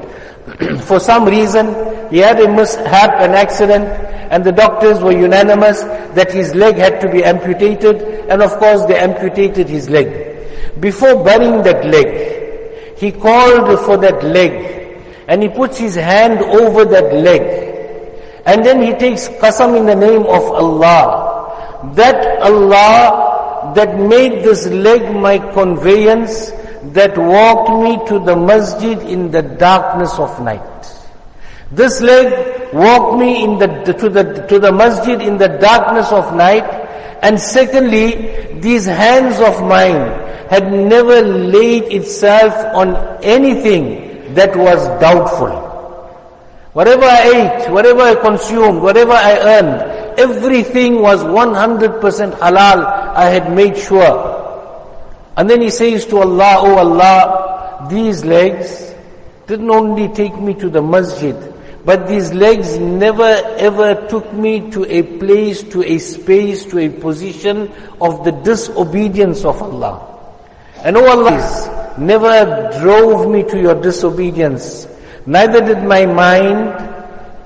For 0.85 0.99
some 0.99 1.25
reason, 1.25 1.67
He 2.09 2.17
had 2.17 2.39
a 2.39 2.47
mishap, 2.47 3.19
an 3.19 3.31
accident, 3.31 3.85
and 4.31 4.43
the 4.43 4.51
doctors 4.51 4.99
were 5.01 5.11
unanimous 5.11 5.81
that 6.13 6.31
his 6.31 6.53
leg 6.55 6.75
had 6.75 7.01
to 7.01 7.09
be 7.11 7.23
amputated, 7.23 8.01
and 8.29 8.41
of 8.41 8.51
course 8.57 8.85
they 8.85 8.97
amputated 8.97 9.67
his 9.67 9.89
leg. 9.89 10.79
Before 10.79 11.23
burying 11.23 11.63
that 11.63 11.85
leg, 11.85 12.97
he 12.97 13.11
called 13.11 13.79
for 13.85 13.97
that 13.97 14.23
leg, 14.23 15.01
and 15.27 15.41
he 15.41 15.49
puts 15.49 15.77
his 15.77 15.95
hand 15.95 16.39
over 16.39 16.85
that 16.85 17.13
leg, 17.13 17.41
and 18.45 18.65
then 18.65 18.81
he 18.81 18.93
takes 18.93 19.27
qasam 19.27 19.77
in 19.77 19.85
the 19.85 19.95
name 19.95 20.21
of 20.21 20.43
Allah, 20.51 21.93
that 21.95 22.41
Allah 22.41 23.73
that 23.75 23.99
made 23.99 24.43
this 24.43 24.67
leg 24.67 25.15
my 25.15 25.37
conveyance, 25.53 26.51
that 26.93 27.17
walked 27.17 27.71
me 27.83 27.97
to 28.07 28.23
the 28.25 28.35
masjid 28.35 28.97
in 28.99 29.31
the 29.31 29.41
darkness 29.41 30.17
of 30.17 30.41
night. 30.41 30.98
This 31.71 32.01
leg 32.01 32.73
walked 32.73 33.19
me 33.19 33.43
in 33.43 33.59
the, 33.59 33.93
to, 33.93 34.09
the, 34.09 34.23
to 34.47 34.59
the 34.59 34.71
masjid 34.71 35.21
in 35.21 35.37
the 35.37 35.47
darkness 35.47 36.11
of 36.11 36.35
night. 36.35 36.63
And 37.21 37.39
secondly, 37.39 38.59
these 38.59 38.85
hands 38.85 39.39
of 39.39 39.61
mine 39.67 40.29
had 40.49 40.71
never 40.71 41.21
laid 41.21 41.83
itself 41.93 42.53
on 42.75 42.95
anything 43.23 44.33
that 44.33 44.55
was 44.55 44.87
doubtful. 44.99 45.67
Whatever 46.73 47.05
I 47.05 47.21
ate, 47.23 47.71
whatever 47.71 48.01
I 48.01 48.15
consumed, 48.15 48.81
whatever 48.81 49.11
I 49.11 49.37
earned, 49.37 50.19
everything 50.19 51.01
was 51.01 51.23
100% 51.23 52.01
halal. 52.37 52.85
I 53.15 53.25
had 53.25 53.53
made 53.53 53.77
sure. 53.77 54.37
And 55.35 55.49
then 55.49 55.61
he 55.61 55.69
says 55.69 56.05
to 56.07 56.17
Allah, 56.17 56.57
Oh 56.59 56.77
Allah, 56.77 57.87
these 57.89 58.25
legs 58.25 58.93
didn't 59.47 59.69
only 59.69 60.09
take 60.09 60.35
me 60.39 60.53
to 60.55 60.69
the 60.69 60.81
masjid, 60.81 61.35
but 61.85 62.07
these 62.07 62.33
legs 62.33 62.77
never 62.77 63.29
ever 63.57 64.07
took 64.07 64.31
me 64.33 64.69
to 64.71 64.85
a 64.85 65.03
place, 65.17 65.63
to 65.63 65.83
a 65.83 65.97
space, 65.97 66.65
to 66.65 66.79
a 66.79 66.89
position 66.89 67.71
of 68.01 68.23
the 68.23 68.31
disobedience 68.31 69.45
of 69.45 69.61
Allah. 69.61 70.05
And 70.83 70.97
oh 70.97 71.07
Allah, 71.07 71.95
never 71.97 72.71
drove 72.79 73.29
me 73.29 73.43
to 73.43 73.59
your 73.59 73.75
disobedience. 73.75 74.87
Neither 75.25 75.61
did 75.65 75.83
my 75.83 76.05
mind 76.05 76.71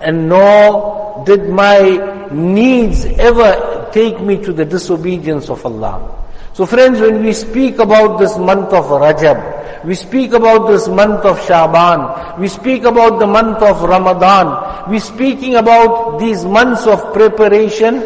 and 0.02 0.30
nor 0.30 1.24
did 1.26 1.50
my 1.50 2.28
needs 2.32 3.06
ever 3.06 3.90
take 3.94 4.20
me 4.20 4.42
to 4.44 4.52
the 4.54 4.66
disobedience 4.66 5.50
of 5.50 5.66
Allah. 5.66 6.13
So 6.54 6.68
friends, 6.68 7.02
when 7.02 7.24
we 7.24 7.34
speak 7.34 7.80
about 7.80 8.20
this 8.20 8.38
month 8.38 8.74
of 8.74 8.86
Rajab, 8.86 9.86
we 9.86 9.96
speak 9.96 10.34
about 10.34 10.68
this 10.68 10.88
month 10.88 11.26
of 11.26 11.42
Shaban, 11.46 12.40
we 12.40 12.48
speak 12.48 12.84
about 12.84 13.20
the 13.20 13.26
month 13.26 13.58
of 13.64 13.82
Ramadan, 13.82 14.90
we 14.90 15.00
speaking 15.00 15.56
about 15.56 16.20
these 16.20 16.46
months 16.46 16.86
of 16.86 17.12
preparation 17.12 18.02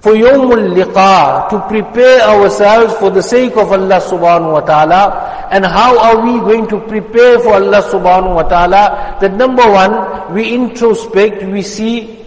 for 0.00 0.12
Yawmul 0.14 0.74
Liqa, 0.74 1.48
to 1.50 1.60
prepare 1.68 2.22
ourselves 2.22 2.94
for 2.98 3.10
the 3.10 3.22
sake 3.22 3.56
of 3.56 3.70
Allah 3.70 4.02
subhanahu 4.02 4.52
wa 4.52 4.60
ta'ala. 4.60 5.48
And 5.50 5.64
how 5.64 5.98
are 5.98 6.20
we 6.20 6.38
going 6.40 6.66
to 6.68 6.80
prepare 6.90 7.38
for 7.38 7.54
Allah 7.54 7.82
subhanahu 7.82 8.34
wa 8.34 8.42
ta'ala? 8.42 9.18
That 9.20 9.34
number 9.34 9.62
one, 9.62 10.34
we 10.34 10.52
introspect, 10.52 11.50
we 11.50 11.62
see 11.62 12.18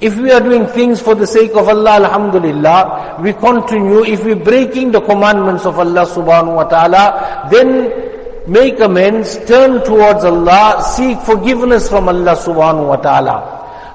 if 0.00 0.16
we 0.18 0.30
are 0.30 0.40
doing 0.40 0.66
things 0.66 1.00
for 1.00 1.14
the 1.14 1.26
sake 1.26 1.52
of 1.56 1.68
Allah, 1.68 1.96
Alhamdulillah, 2.04 3.16
we 3.20 3.32
continue. 3.32 4.04
If 4.04 4.24
we're 4.24 4.36
breaking 4.36 4.92
the 4.92 5.00
commandments 5.00 5.64
of 5.64 5.78
Allah 5.78 6.04
subhanahu 6.04 6.54
wa 6.56 6.64
ta'ala, 6.64 7.48
then 7.50 7.88
make 8.46 8.78
amends, 8.80 9.38
turn 9.46 9.82
towards 9.84 10.22
Allah, 10.24 10.82
seek 10.84 11.18
forgiveness 11.20 11.88
from 11.88 12.08
Allah 12.10 12.36
subhanahu 12.36 12.88
wa 12.88 12.96
ta'ala. 12.96 13.36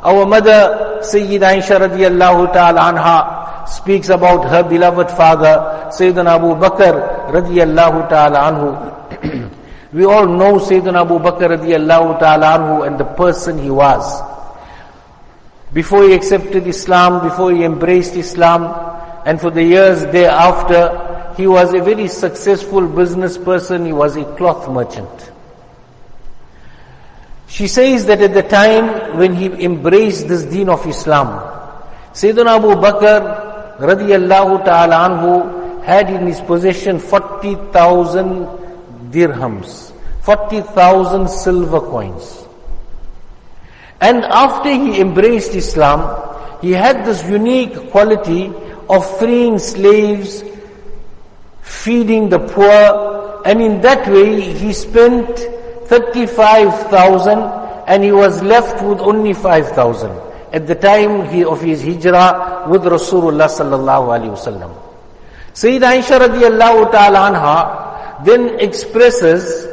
Our 0.02 0.26
mother, 0.26 0.98
Sayyida 1.06 1.62
Aisha 1.62 1.78
radiallahu 1.78 2.52
ta'ala 2.52 2.82
anha, 2.92 3.68
speaks 3.70 4.10
about 4.10 4.50
her 4.50 4.64
beloved 4.64 5.12
father, 5.12 5.86
Sayyidina 5.94 6.42
Abu 6.42 6.56
Bakr 6.58 7.30
radiallahu 7.30 8.10
ta'ala 8.10 8.40
anhu. 8.50 9.52
we 9.94 10.06
all 10.06 10.26
know 10.26 10.58
Sayyidina 10.58 11.06
Abu 11.06 11.20
Bakr 11.20 11.54
radiallahu 11.62 12.20
ta'ala 12.20 12.58
anhu 12.58 12.88
and 12.88 13.00
the 13.00 13.06
person 13.06 13.60
he 13.62 13.70
was. 13.70 14.02
Before 15.74 16.04
he 16.04 16.14
accepted 16.14 16.68
Islam, 16.68 17.24
before 17.24 17.52
he 17.52 17.64
embraced 17.64 18.16
Islam, 18.16 19.22
and 19.26 19.40
for 19.40 19.50
the 19.50 19.64
years 19.64 20.04
thereafter, 20.06 21.34
he 21.38 21.48
was 21.48 21.74
a 21.74 21.82
very 21.82 22.08
successful 22.08 22.88
business 22.88 23.38
person, 23.38 23.86
he 23.86 23.94
was 23.94 24.18
a 24.18 24.26
cloth 24.36 24.70
merchant. 24.70 25.32
She 27.48 27.68
says 27.68 28.06
that 28.06 28.22
at 28.22 28.34
the 28.34 28.44
time 28.44 29.18
when 29.18 29.36
he 29.36 29.48
embraced 29.64 30.28
this 30.28 30.44
deen 30.44 30.70
of 30.70 30.86
Islam, 30.88 31.28
Sayyidina 32.14 32.58
Abu 32.58 32.70
Bakr 32.80 33.78
radiallahu 33.80 34.66
ta'ala 34.66 34.96
anhu 35.10 35.84
had 35.84 36.10
in 36.10 36.28
his 36.28 36.40
possession 36.42 37.00
40,000 37.00 38.46
dirhams, 39.12 39.92
40,000 40.22 41.30
silver 41.30 41.80
coins. 41.80 42.46
And 44.02 44.26
after 44.26 44.70
he 44.70 45.00
embraced 45.00 45.54
Islam, 45.54 46.60
he 46.62 46.72
had 46.72 47.06
this 47.06 47.24
unique 47.30 47.92
quality 47.92 48.52
of 48.90 49.06
freeing 49.20 49.60
slaves, 49.60 50.44
feeding 51.62 52.30
the 52.30 52.40
poor, 52.40 53.42
and 53.46 53.62
in 53.62 53.82
that 53.82 54.08
way 54.12 54.42
he 54.42 54.74
spent 54.74 55.38
35,000 55.86 57.40
and 57.88 58.04
he 58.04 58.12
was 58.12 58.42
left 58.42 58.84
with 58.84 59.00
only 59.00 59.34
5,000 59.34 60.12
at 60.54 60.68
the 60.68 60.76
time 60.76 61.22
of 61.48 61.62
his 61.62 61.82
hijrah 61.82 62.66
with 62.70 62.84
Rasulullah 62.84 63.48
sallallahu 63.48 64.12
alaihi 64.16 64.34
wasallam. 64.36 64.72
Sayyid 65.54 65.82
Aisha 65.82 66.20
radiallahu 66.20 66.92
ta'ala 66.92 67.20
anha 67.32 68.26
then 68.26 68.60
expresses 68.60 69.68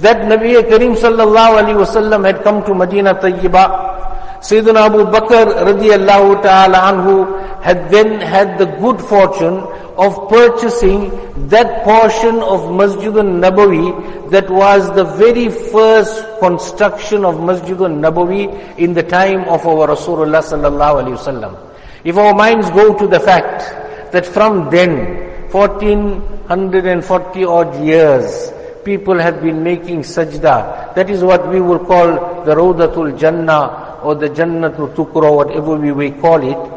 that 0.00 0.18
Nabi 0.28 0.54
Karim 0.68 0.94
sallallahu 0.94 1.62
alaihi 1.62 1.78
wasallam 1.84 2.24
had 2.24 2.42
come 2.42 2.64
to 2.64 2.74
Medina 2.74 3.14
Tayyiba. 3.14 3.94
Sayyidina 4.40 4.86
Abu 4.92 5.04
Bakr 5.08 5.64
radiallahu 5.64 6.42
ta'ala 6.42 6.78
anhu 6.92 7.24
had 7.62 7.90
then 7.90 8.20
had 8.20 8.58
the 8.58 8.66
good 8.78 9.00
fortune 9.00 9.64
of 9.96 10.28
purchasing 10.28 11.10
that 11.48 11.82
portion 11.84 12.36
of 12.42 12.70
Masjid 12.70 13.16
al-Nabawi 13.16 14.30
that 14.30 14.50
was 14.50 14.94
the 14.94 15.04
very 15.04 15.48
first 15.48 16.22
construction 16.38 17.24
of 17.24 17.42
Masjid 17.42 17.80
al-Nabawi 17.80 18.76
in 18.78 18.92
the 18.92 19.02
time 19.02 19.48
of 19.48 19.66
our 19.66 19.88
Rasulullah 19.88 20.44
sallallahu 20.44 21.00
alaihi 21.02 21.16
wasallam. 21.16 21.56
If 22.04 22.18
our 22.18 22.34
minds 22.34 22.68
go 22.70 22.94
to 22.96 23.08
the 23.08 23.18
fact 23.18 24.12
that 24.12 24.26
from 24.26 24.68
then, 24.70 25.50
1440 25.50 27.44
odd 27.44 27.74
years, 27.84 28.52
people 28.86 29.18
have 29.18 29.42
been 29.42 29.62
making 29.64 30.02
sajda. 30.02 30.94
That 30.94 31.10
is 31.10 31.22
what 31.22 31.48
we 31.48 31.60
will 31.60 31.84
call 31.84 32.44
the 32.44 32.54
Rawdatul 32.54 33.18
Jannah 33.18 33.98
or 34.02 34.14
the 34.14 34.30
Jannatul 34.30 34.94
Tukra, 34.94 35.34
whatever 35.34 35.74
we 35.76 35.92
may 35.92 36.12
call 36.12 36.40
it. 36.40 36.72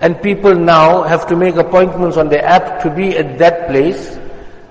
And 0.00 0.20
people 0.20 0.54
now 0.54 1.02
have 1.02 1.28
to 1.28 1.36
make 1.36 1.56
appointments 1.56 2.16
on 2.16 2.30
the 2.30 2.42
app 2.42 2.82
to 2.82 2.90
be 2.90 3.16
at 3.16 3.38
that 3.38 3.68
place. 3.68 4.18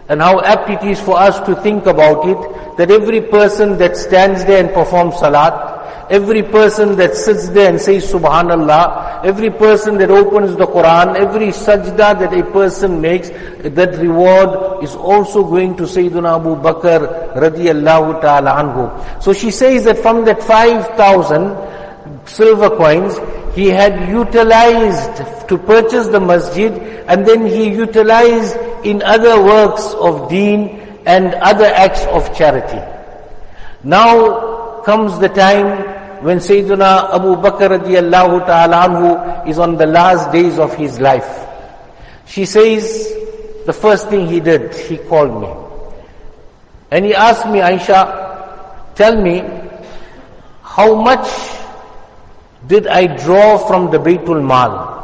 And 0.09 0.19
how 0.19 0.41
apt 0.41 0.69
it 0.69 0.83
is 0.83 0.99
for 0.99 1.17
us 1.17 1.39
to 1.45 1.55
think 1.61 1.85
about 1.85 2.27
it, 2.27 2.77
that 2.77 2.89
every 2.89 3.21
person 3.21 3.77
that 3.77 3.95
stands 3.95 4.43
there 4.45 4.65
and 4.65 4.73
performs 4.73 5.19
salat, 5.19 5.80
Every 6.09 6.43
person 6.43 6.97
that 6.97 7.15
sits 7.15 7.49
there 7.49 7.69
and 7.69 7.79
says 7.79 8.11
Subhanallah, 8.11 9.23
every 9.23 9.49
person 9.49 9.97
that 9.99 10.11
opens 10.11 10.55
the 10.57 10.65
Quran, 10.65 11.15
every 11.15 11.47
sajda 11.47 12.19
that 12.19 12.33
a 12.33 12.43
person 12.51 12.99
makes, 12.99 13.29
that 13.29 13.95
reward 13.97 14.83
is 14.83 14.93
also 14.95 15.43
going 15.43 15.77
to 15.77 15.83
Sayyidina 15.83 16.39
Abu 16.39 16.55
Bakr 16.57 17.33
radiallahu 17.35 18.21
ta'ala 18.21 18.51
anhu. 18.61 19.23
So 19.23 19.31
she 19.31 19.51
says 19.51 19.85
that 19.85 19.99
from 19.99 20.25
that 20.25 20.43
5,000 20.43 22.27
silver 22.27 22.69
coins, 22.75 23.17
he 23.55 23.67
had 23.67 24.09
utilized 24.09 25.47
to 25.47 25.57
purchase 25.57 26.07
the 26.07 26.19
masjid 26.19 26.71
and 27.07 27.25
then 27.25 27.45
he 27.45 27.69
utilized 27.69 28.57
in 28.85 29.01
other 29.03 29.41
works 29.41 29.93
of 29.95 30.29
deen 30.29 30.79
and 31.05 31.33
other 31.35 31.65
acts 31.65 32.05
of 32.07 32.35
charity. 32.35 32.79
Now 33.83 34.50
comes 34.83 35.19
the 35.19 35.29
time 35.29 36.23
when 36.23 36.37
Sayyidina 36.37 37.13
Abu 37.15 37.35
Bakr 37.41 37.79
radiallahu 37.81 38.45
ta'ala 38.45 38.87
anhu 38.87 39.47
is 39.47 39.57
on 39.57 39.75
the 39.77 39.85
last 39.85 40.31
days 40.31 40.59
of 40.59 40.73
his 40.75 40.99
life. 40.99 41.47
She 42.25 42.45
says, 42.45 43.11
the 43.65 43.73
first 43.73 44.09
thing 44.09 44.27
he 44.27 44.39
did, 44.39 44.73
he 44.75 44.97
called 44.97 45.41
me. 45.41 45.49
And 46.91 47.05
he 47.05 47.15
asked 47.15 47.47
me, 47.47 47.59
Aisha, 47.59 48.93
tell 48.95 49.19
me, 49.21 49.43
how 50.61 50.95
much 50.95 51.27
did 52.67 52.87
I 52.87 53.07
draw 53.17 53.57
from 53.57 53.91
the 53.91 53.97
Baytul 53.97 54.45
Mal? 54.45 54.99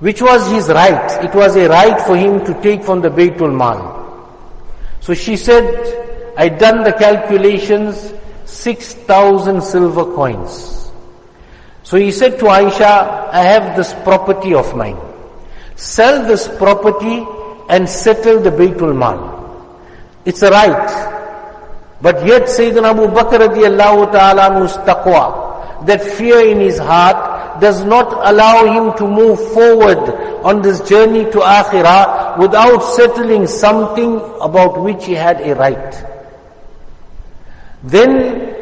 Which 0.00 0.22
was 0.22 0.50
his 0.50 0.68
right. 0.68 1.24
It 1.24 1.34
was 1.34 1.56
a 1.56 1.68
right 1.68 2.00
for 2.02 2.16
him 2.16 2.44
to 2.44 2.60
take 2.62 2.84
from 2.84 3.00
the 3.00 3.08
Baytul 3.08 3.54
Mal. 3.56 3.96
So 5.00 5.14
she 5.14 5.36
said, 5.36 6.34
I 6.36 6.48
done 6.48 6.84
the 6.84 6.92
calculations 6.92 8.12
6,000 8.48 9.62
silver 9.62 10.04
coins. 10.14 10.90
So 11.82 11.96
he 11.96 12.10
said 12.12 12.38
to 12.38 12.46
Aisha, 12.46 13.30
I 13.30 13.42
have 13.42 13.76
this 13.76 13.92
property 14.04 14.54
of 14.54 14.74
mine. 14.74 14.96
Sell 15.76 16.26
this 16.26 16.48
property 16.48 17.24
and 17.68 17.88
settle 17.88 18.40
the 18.40 18.50
Baytul 18.50 18.96
Mal. 18.96 19.36
It's 20.24 20.42
a 20.42 20.50
right. 20.50 22.00
But 22.00 22.26
yet 22.26 22.42
Sayyidina 22.42 22.90
Abu 22.90 23.06
Bakr 23.08 23.48
radiallahu 23.48 24.12
ta'ala 24.12 24.66
taqwa, 24.84 25.86
that 25.86 26.02
fear 26.02 26.40
in 26.46 26.60
his 26.60 26.78
heart 26.78 27.60
does 27.60 27.84
not 27.84 28.12
allow 28.26 28.64
him 28.64 28.96
to 28.98 29.06
move 29.06 29.38
forward 29.52 29.98
on 30.44 30.62
this 30.62 30.80
journey 30.88 31.24
to 31.24 31.38
akhirah 31.38 32.38
without 32.38 32.80
settling 32.80 33.46
something 33.46 34.20
about 34.40 34.80
which 34.80 35.04
he 35.04 35.12
had 35.12 35.40
a 35.40 35.54
right. 35.54 36.17
Then 37.82 38.54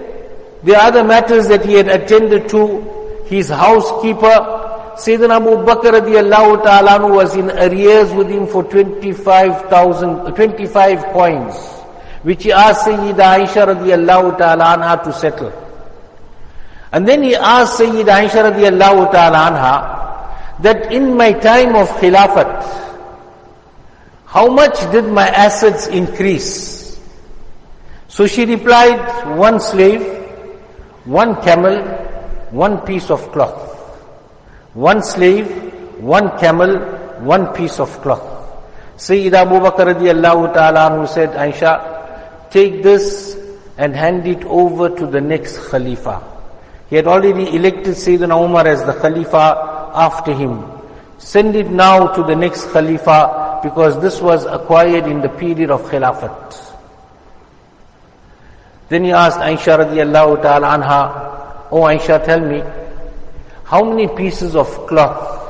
the 0.63 0.77
other 0.77 1.05
matters 1.05 1.49
that 1.49 1.65
he 1.65 1.75
had 1.75 1.89
attended 1.89 2.49
to, 2.51 3.23
his 3.27 3.49
housekeeper, 3.49 4.57
Sayyidina 4.97 5.37
Abu 5.37 5.61
Bakr 5.65 5.93
radiallahu 6.01 6.63
ta'ala 6.63 7.07
was 7.13 7.37
in 7.37 7.51
arrears 7.51 8.13
with 8.13 8.29
him 8.29 8.47
for 8.47 8.65
25,000, 8.65 10.35
25 10.35 11.05
coins, 11.13 11.55
which 12.23 12.45
he 12.45 12.53
asked 12.53 12.87
Sayyida 12.87 13.45
Aisha 13.45 13.67
radiallahu 13.67 14.39
ta'ala 14.39 15.03
to 15.05 15.13
settle. 15.13 15.53
And 16.93 17.07
then 17.07 17.23
he 17.23 17.37
asked 17.37 17.79
Sayyida 17.79 18.25
Aisha 18.25 18.51
radiallahu 18.53 19.13
ta'ala 19.13 20.57
that 20.61 20.91
in 20.91 21.15
my 21.15 21.33
time 21.33 21.77
of 21.77 21.89
Khilafat, 22.01 22.85
how 24.25 24.49
much 24.49 24.81
did 24.93 25.05
my 25.05 25.29
assets 25.29 25.89
increase? 25.89 26.86
So 28.17 28.27
she 28.27 28.47
replied, 28.47 29.37
one 29.37 29.61
slave, 29.61 30.01
one 31.05 31.35
camel, 31.43 31.83
one 32.51 32.81
piece 32.81 33.11
of 33.11 33.21
cloth. 33.31 33.75
One 34.73 35.03
slave, 35.03 35.51
one 36.01 36.39
camel, 36.39 36.79
one 37.21 37.53
piece 37.53 37.79
of 37.79 37.91
cloth. 38.01 38.25
Sayyid 38.97 39.35
Abu 39.35 39.57
Bakr 39.57 39.93
radiallahu 39.93 40.55
ta'ala 40.55 40.97
who 40.99 41.07
said, 41.07 41.33
Aisha, 41.33 42.49
take 42.49 42.83
this 42.83 43.39
and 43.77 43.95
hand 43.95 44.27
it 44.27 44.43
over 44.45 44.89
to 44.89 45.07
the 45.07 45.21
next 45.21 45.69
Khalifa. 45.69 46.23
He 46.89 46.97
had 46.97 47.07
already 47.07 47.55
elected 47.55 47.97
Sayyidina 47.97 48.43
Umar 48.43 48.67
as 48.67 48.83
the 48.87 48.95
Khalifa 48.95 49.91
after 49.93 50.33
him. 50.33 50.65
Send 51.19 51.55
it 51.55 51.69
now 51.69 52.07
to 52.15 52.23
the 52.23 52.35
next 52.35 52.71
Khalifa 52.71 53.61
because 53.63 54.01
this 54.01 54.23
was 54.23 54.47
acquired 54.47 55.05
in 55.05 55.21
the 55.21 55.29
period 55.29 55.71
of 55.71 55.83
Khilafat. 55.83 56.76
Then 58.89 59.05
he 59.05 59.13
asked 59.13 59.39
Aisha 59.39 59.79
radiallahu 59.85 60.43
ta'ala 60.43 60.79
anha, 60.79 61.69
Oh 61.73 61.83
Aisha, 61.83 62.25
tell 62.25 62.41
me, 62.41 62.63
how 63.65 63.83
many 63.83 64.07
pieces 64.07 64.55
of 64.55 64.69
cloth 64.87 65.43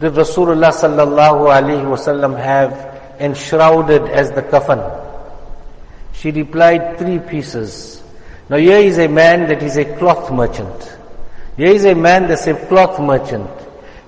did 0.00 0.14
Rasulullah 0.14 0.72
sallallahu 0.72 1.52
alayhi 1.52 1.84
wasallam 1.84 2.38
have 2.42 2.72
enshrouded 3.20 4.08
as 4.08 4.30
the 4.32 4.42
kafan? 4.42 4.80
She 6.14 6.30
replied, 6.30 6.98
three 6.98 7.18
pieces. 7.18 8.02
Now 8.48 8.56
here 8.56 8.78
is 8.78 8.98
a 8.98 9.08
man 9.08 9.48
that 9.48 9.62
is 9.62 9.76
a 9.76 9.96
cloth 9.98 10.32
merchant. 10.32 10.98
Here 11.56 11.68
is 11.68 11.84
a 11.84 11.94
man 11.94 12.28
that's 12.28 12.46
a 12.46 12.54
cloth 12.66 12.98
merchant. 12.98 13.50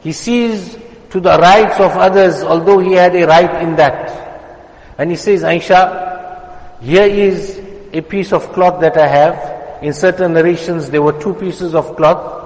He 0.01 0.13
sees 0.13 0.79
to 1.11 1.21
the 1.21 1.39
rights 1.39 1.79
of 1.79 1.93
others, 1.93 2.43
although 2.43 2.79
he 2.79 2.93
had 2.93 3.15
a 3.15 3.27
right 3.27 3.63
in 3.63 3.77
that. 3.77 4.95
And 4.97 5.11
he 5.11 5.17
says, 5.17 5.43
Aisha, 5.43 6.81
here 6.81 7.07
is 7.07 7.64
a 7.95 8.03
piece 8.03 8.33
of 8.33 8.53
cloth 8.53 8.81
that 8.81 8.97
I 8.97 9.07
have. 9.07 9.83
In 9.83 9.93
certain 9.93 10.35
narrations, 10.35 10.91
there 10.91 11.03
were 11.03 11.19
two 11.21 11.35
pieces 11.35 11.75
of 11.75 11.97
cloth. 11.97 12.43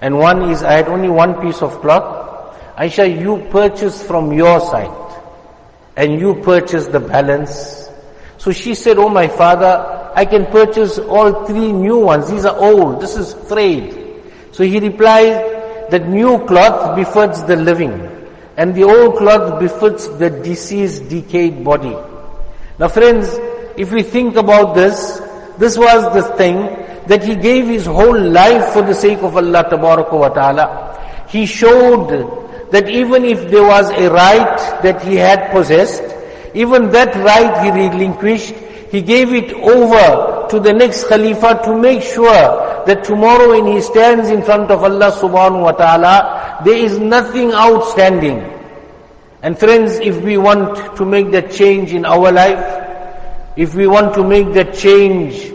And 0.00 0.18
one 0.18 0.50
is, 0.50 0.62
I 0.62 0.72
had 0.72 0.88
only 0.88 1.08
one 1.08 1.40
piece 1.40 1.60
of 1.60 1.80
cloth. 1.80 2.56
Aisha, 2.76 3.04
you 3.20 3.46
purchase 3.50 4.02
from 4.02 4.32
your 4.32 4.60
side. 4.60 4.96
And 5.96 6.18
you 6.18 6.36
purchase 6.36 6.86
the 6.86 7.00
balance. 7.00 7.88
So 8.38 8.52
she 8.52 8.74
said, 8.74 8.96
Oh 8.96 9.08
my 9.08 9.28
father, 9.28 10.12
I 10.14 10.24
can 10.24 10.46
purchase 10.46 10.98
all 10.98 11.44
three 11.44 11.72
new 11.72 11.98
ones. 11.98 12.30
These 12.30 12.46
are 12.46 12.56
old. 12.56 13.02
This 13.02 13.16
is 13.16 13.34
frayed. 13.48 14.22
So 14.52 14.64
he 14.64 14.78
replied, 14.80 15.60
that 15.90 16.08
new 16.08 16.44
cloth 16.46 16.96
befits 16.96 17.42
the 17.42 17.56
living. 17.56 17.92
And 18.56 18.74
the 18.74 18.84
old 18.84 19.16
cloth 19.16 19.60
befits 19.60 20.08
the 20.08 20.30
deceased, 20.30 21.08
decayed 21.08 21.64
body. 21.64 21.96
Now 22.78 22.88
friends, 22.88 23.28
if 23.76 23.92
we 23.92 24.02
think 24.02 24.36
about 24.36 24.74
this, 24.74 25.20
this 25.58 25.76
was 25.76 26.12
the 26.14 26.22
thing 26.36 26.56
that 27.06 27.24
he 27.24 27.34
gave 27.34 27.66
his 27.66 27.86
whole 27.86 28.18
life 28.18 28.72
for 28.72 28.82
the 28.82 28.94
sake 28.94 29.18
of 29.22 29.36
Allah 29.36 29.66
wa 29.72 30.28
ta'ala. 30.28 31.26
He 31.28 31.46
showed 31.46 32.08
that 32.70 32.88
even 32.88 33.24
if 33.24 33.50
there 33.50 33.64
was 33.64 33.90
a 33.90 34.10
right 34.10 34.56
that 34.82 35.02
he 35.02 35.16
had 35.16 35.50
possessed, 35.50 36.02
even 36.54 36.90
that 36.90 37.14
right 37.16 37.64
he 37.64 37.70
relinquished, 37.70 38.54
he 38.90 39.02
gave 39.02 39.32
it 39.32 39.52
over 39.54 40.48
to 40.48 40.58
the 40.60 40.72
next 40.72 41.04
Khalifa 41.06 41.62
to 41.64 41.78
make 41.78 42.02
sure 42.02 42.84
that 42.86 43.04
tomorrow 43.04 43.50
when 43.50 43.66
he 43.66 43.80
stands 43.80 44.30
in 44.30 44.42
front 44.42 44.70
of 44.70 44.82
Allah 44.82 45.12
subhanahu 45.12 45.62
wa 45.62 45.72
ta'ala, 45.72 46.62
there 46.64 46.76
is 46.76 46.98
nothing 46.98 47.52
outstanding. 47.52 48.42
And 49.42 49.58
friends, 49.58 49.98
if 50.00 50.20
we 50.22 50.36
want 50.36 50.96
to 50.96 51.04
make 51.04 51.30
that 51.30 51.50
change 51.52 51.92
in 51.92 52.04
our 52.04 52.32
life, 52.32 52.89
if 53.56 53.74
we 53.74 53.86
want 53.86 54.14
to 54.14 54.24
make 54.24 54.52
that 54.54 54.74
change 54.74 55.52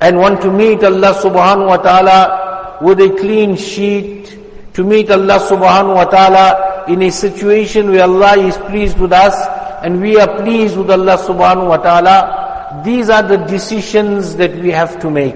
and 0.00 0.18
want 0.18 0.40
to 0.42 0.50
meet 0.52 0.82
Allah 0.84 1.14
subhanahu 1.14 1.66
wa 1.66 1.76
ta'ala 1.76 2.78
with 2.80 3.00
a 3.00 3.10
clean 3.18 3.56
sheet, 3.56 4.38
to 4.74 4.84
meet 4.84 5.10
Allah 5.10 5.40
subhanahu 5.40 5.94
wa 5.94 6.04
ta'ala 6.04 6.84
in 6.88 7.02
a 7.02 7.10
situation 7.10 7.90
where 7.90 8.04
Allah 8.04 8.38
is 8.38 8.56
pleased 8.58 8.98
with 8.98 9.12
us 9.12 9.34
and 9.82 10.00
we 10.00 10.18
are 10.18 10.28
pleased 10.42 10.76
with 10.76 10.90
Allah 10.90 11.18
subhanahu 11.18 11.68
wa 11.68 11.76
ta'ala, 11.78 12.82
these 12.84 13.10
are 13.10 13.22
the 13.22 13.36
decisions 13.38 14.36
that 14.36 14.54
we 14.56 14.70
have 14.70 14.98
to 15.00 15.10
make. 15.10 15.34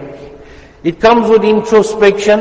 It 0.84 1.00
comes 1.00 1.28
with 1.28 1.44
introspection. 1.44 2.40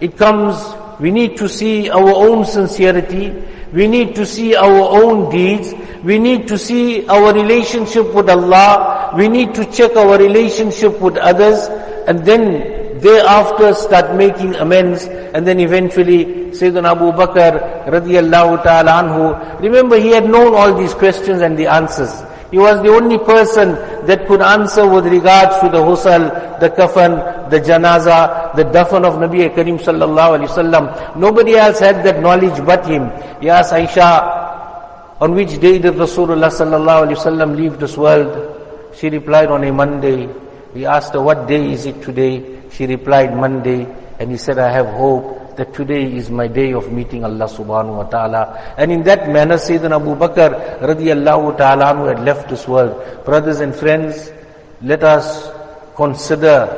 It 0.00 0.16
comes, 0.16 0.56
we 1.00 1.10
need 1.10 1.36
to 1.38 1.48
see 1.48 1.90
our 1.90 2.14
own 2.14 2.44
sincerity. 2.44 3.34
We 3.72 3.88
need 3.88 4.14
to 4.14 4.24
see 4.26 4.54
our 4.54 5.02
own 5.02 5.30
deeds. 5.30 5.74
We 6.02 6.18
need 6.18 6.46
to 6.48 6.58
see 6.58 7.06
our 7.08 7.34
relationship 7.34 8.14
with 8.14 8.30
Allah. 8.30 9.12
We 9.16 9.28
need 9.28 9.54
to 9.54 9.64
check 9.66 9.96
our 9.96 10.18
relationship 10.18 11.00
with 11.00 11.16
others. 11.16 11.66
And 12.06 12.24
then 12.24 13.00
thereafter 13.00 13.74
start 13.74 14.14
making 14.14 14.54
amends. 14.56 15.04
And 15.06 15.46
then 15.46 15.58
eventually 15.58 16.50
Sayyidina 16.54 16.94
Abu 16.94 17.10
Bakr 17.12 17.86
radiallahu 17.90 18.62
ta'ala 18.62 19.02
anhu. 19.02 19.60
Remember 19.60 19.98
he 19.98 20.10
had 20.10 20.28
known 20.28 20.54
all 20.54 20.74
these 20.74 20.94
questions 20.94 21.42
and 21.42 21.58
the 21.58 21.66
answers. 21.66 22.22
He 22.54 22.58
was 22.60 22.80
the 22.82 22.90
only 22.90 23.18
person 23.18 23.74
that 24.06 24.28
could 24.28 24.40
answer 24.40 24.86
with 24.86 25.06
regards 25.06 25.58
to 25.58 25.68
the 25.68 25.82
husal, 25.82 26.60
the 26.60 26.70
kafan, 26.70 27.50
the 27.50 27.58
janaza, 27.58 28.54
the 28.54 28.62
dafan 28.62 29.02
of 29.04 29.14
Nabi 29.14 29.52
Karim 29.52 29.76
sallallahu 29.76 30.38
alayhi 30.38 30.46
wasallam. 30.46 31.16
Nobody 31.16 31.56
else 31.56 31.80
had 31.80 32.04
that 32.04 32.20
knowledge 32.20 32.64
but 32.64 32.86
him. 32.86 33.10
He 33.40 33.50
asked 33.50 33.72
Aisha, 33.72 35.18
on 35.20 35.34
which 35.34 35.58
day 35.58 35.80
did 35.80 35.94
Rasulullah 35.94 36.46
sallallahu 36.46 37.08
alayhi 37.08 37.18
wasallam 37.18 37.56
leave 37.56 37.80
this 37.80 37.96
world? 37.96 38.30
She 38.94 39.10
replied 39.10 39.48
on 39.48 39.64
a 39.64 39.72
Monday. 39.72 40.28
He 40.74 40.86
asked 40.86 41.12
her, 41.14 41.20
what 41.20 41.48
day 41.48 41.72
is 41.72 41.86
it 41.86 42.02
today? 42.02 42.62
She 42.70 42.86
replied, 42.86 43.34
Monday. 43.34 43.84
And 44.20 44.30
he 44.30 44.36
said, 44.36 44.60
I 44.60 44.70
have 44.70 44.86
hope 44.86 45.43
that 45.56 45.74
today 45.74 46.12
is 46.12 46.30
my 46.30 46.46
day 46.46 46.72
of 46.72 46.92
meeting 46.92 47.24
Allah 47.24 47.46
subhanahu 47.46 47.96
wa 47.96 48.04
ta'ala. 48.04 48.74
And 48.76 48.90
in 48.92 49.02
that 49.04 49.28
manner, 49.28 49.56
Sayyidina 49.56 50.00
Abu 50.00 50.14
Bakr 50.16 50.80
radiallahu 50.80 51.56
ta'ala 51.58 51.94
had 52.08 52.24
left 52.24 52.48
this 52.48 52.66
world. 52.66 53.24
Brothers 53.24 53.60
and 53.60 53.74
friends, 53.74 54.32
let 54.82 55.02
us 55.02 55.50
consider 55.94 56.68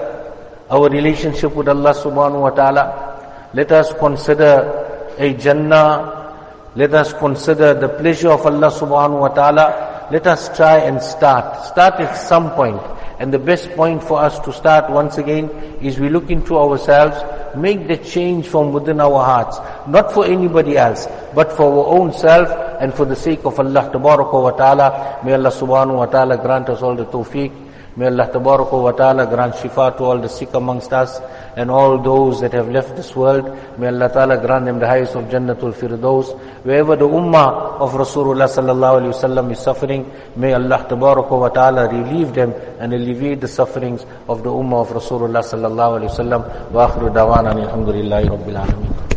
our 0.71 0.89
relationship 0.89 1.55
with 1.55 1.69
Allah 1.69 1.95
subhanahu 1.95 2.43
wa 2.43 2.51
ta'ala. 2.51 3.51
Let 3.55 3.73
us 3.73 3.93
consider 3.95 5.15
a 5.19 5.33
Jannah. 5.35 6.35
Let 6.75 6.93
us 6.93 7.13
consider 7.15 7.73
the 7.75 7.89
pleasure 7.89 8.31
of 8.31 8.45
Allah 8.45 8.71
subhanahu 8.71 9.21
wa 9.21 9.29
ta'ala. 9.29 9.96
Let 10.11 10.27
us 10.27 10.55
try 10.57 10.79
and 10.79 11.03
start. 11.03 11.65
Start 11.67 11.95
at 12.01 12.15
some 12.15 12.51
point. 12.53 12.81
And 13.19 13.33
the 13.35 13.39
best 13.39 13.71
point 13.71 14.03
for 14.03 14.21
us 14.21 14.39
to 14.41 14.53
start 14.53 14.91
once 14.91 15.19
again 15.19 15.51
is 15.81 15.99
we 15.99 16.09
look 16.09 16.31
into 16.31 16.57
ourselves, 16.57 17.17
make 17.57 17.89
the 17.89 17.97
change 17.97 18.47
from 18.47 18.73
within 18.73 19.01
our 19.01 19.25
hearts, 19.25 19.59
not 19.89 20.13
for 20.13 20.27
anybody 20.27 20.77
else, 20.77 21.09
but 21.35 21.51
for 21.53 21.65
our 21.65 21.99
own 21.99 22.13
self 22.13 22.49
and 22.81 22.95
for 22.95 23.05
the 23.05 23.17
sake 23.17 23.45
of 23.45 23.59
Allah 23.59 23.91
ta'ala. 23.91 25.21
May 25.25 25.33
Allah 25.33 25.51
subhanahu 25.51 25.97
wa 25.97 26.07
ta'ala 26.07 26.37
grant 26.37 26.69
us 26.69 26.83
all 26.83 26.95
the 26.95 27.07
tawfiq 27.07 27.66
May 27.97 28.09
Allah 28.09 28.29
ta'ala 28.31 29.27
grant 29.27 29.55
shifa 29.55 29.97
to 29.97 30.05
all 30.05 30.19
the 30.19 30.29
sick 30.29 30.53
amongst 30.53 30.93
us 30.93 31.19
and 31.57 31.71
all 31.71 31.99
those 31.99 32.43
that 32.43 32.53
have 32.53 32.69
left 32.69 32.95
this 32.95 33.17
world. 33.17 33.57
May 33.79 33.87
Allah 33.87 34.11
ta'ala 34.11 34.37
grant 34.37 34.67
them 34.67 34.79
the 34.79 34.87
highest 34.87 35.15
of 35.15 35.25
Jannatul 35.25 35.73
Firdaus. 35.73 36.39
Wherever 36.63 36.95
the 36.95 37.09
ummah 37.09 37.81
of 37.81 37.93
Rasulullah 37.93 38.49
sallallahu 38.53 39.01
alayhi 39.01 39.15
wasallam 39.17 39.51
is 39.51 39.61
suffering, 39.61 40.13
may 40.37 40.53
Allah 40.53 40.85
ta'ala 40.87 41.89
relieve 41.89 42.35
them 42.35 42.53
and 42.79 42.93
alleviate 42.93 43.41
the 43.41 43.49
sufferings 43.49 44.05
of 44.29 44.43
the 44.43 44.51
ummah 44.51 44.83
of 44.83 44.89
Rasulullah 44.91 45.41
sallallahu 45.41 46.01
alayhi 46.01 46.11
wasallam. 46.13 46.71
Wa 46.73 46.89
akhiru 46.89 47.09
dawana 47.11 47.55
alhamdulillahi 47.57 48.29
rabbil 48.29 48.61
alameen. 48.61 49.16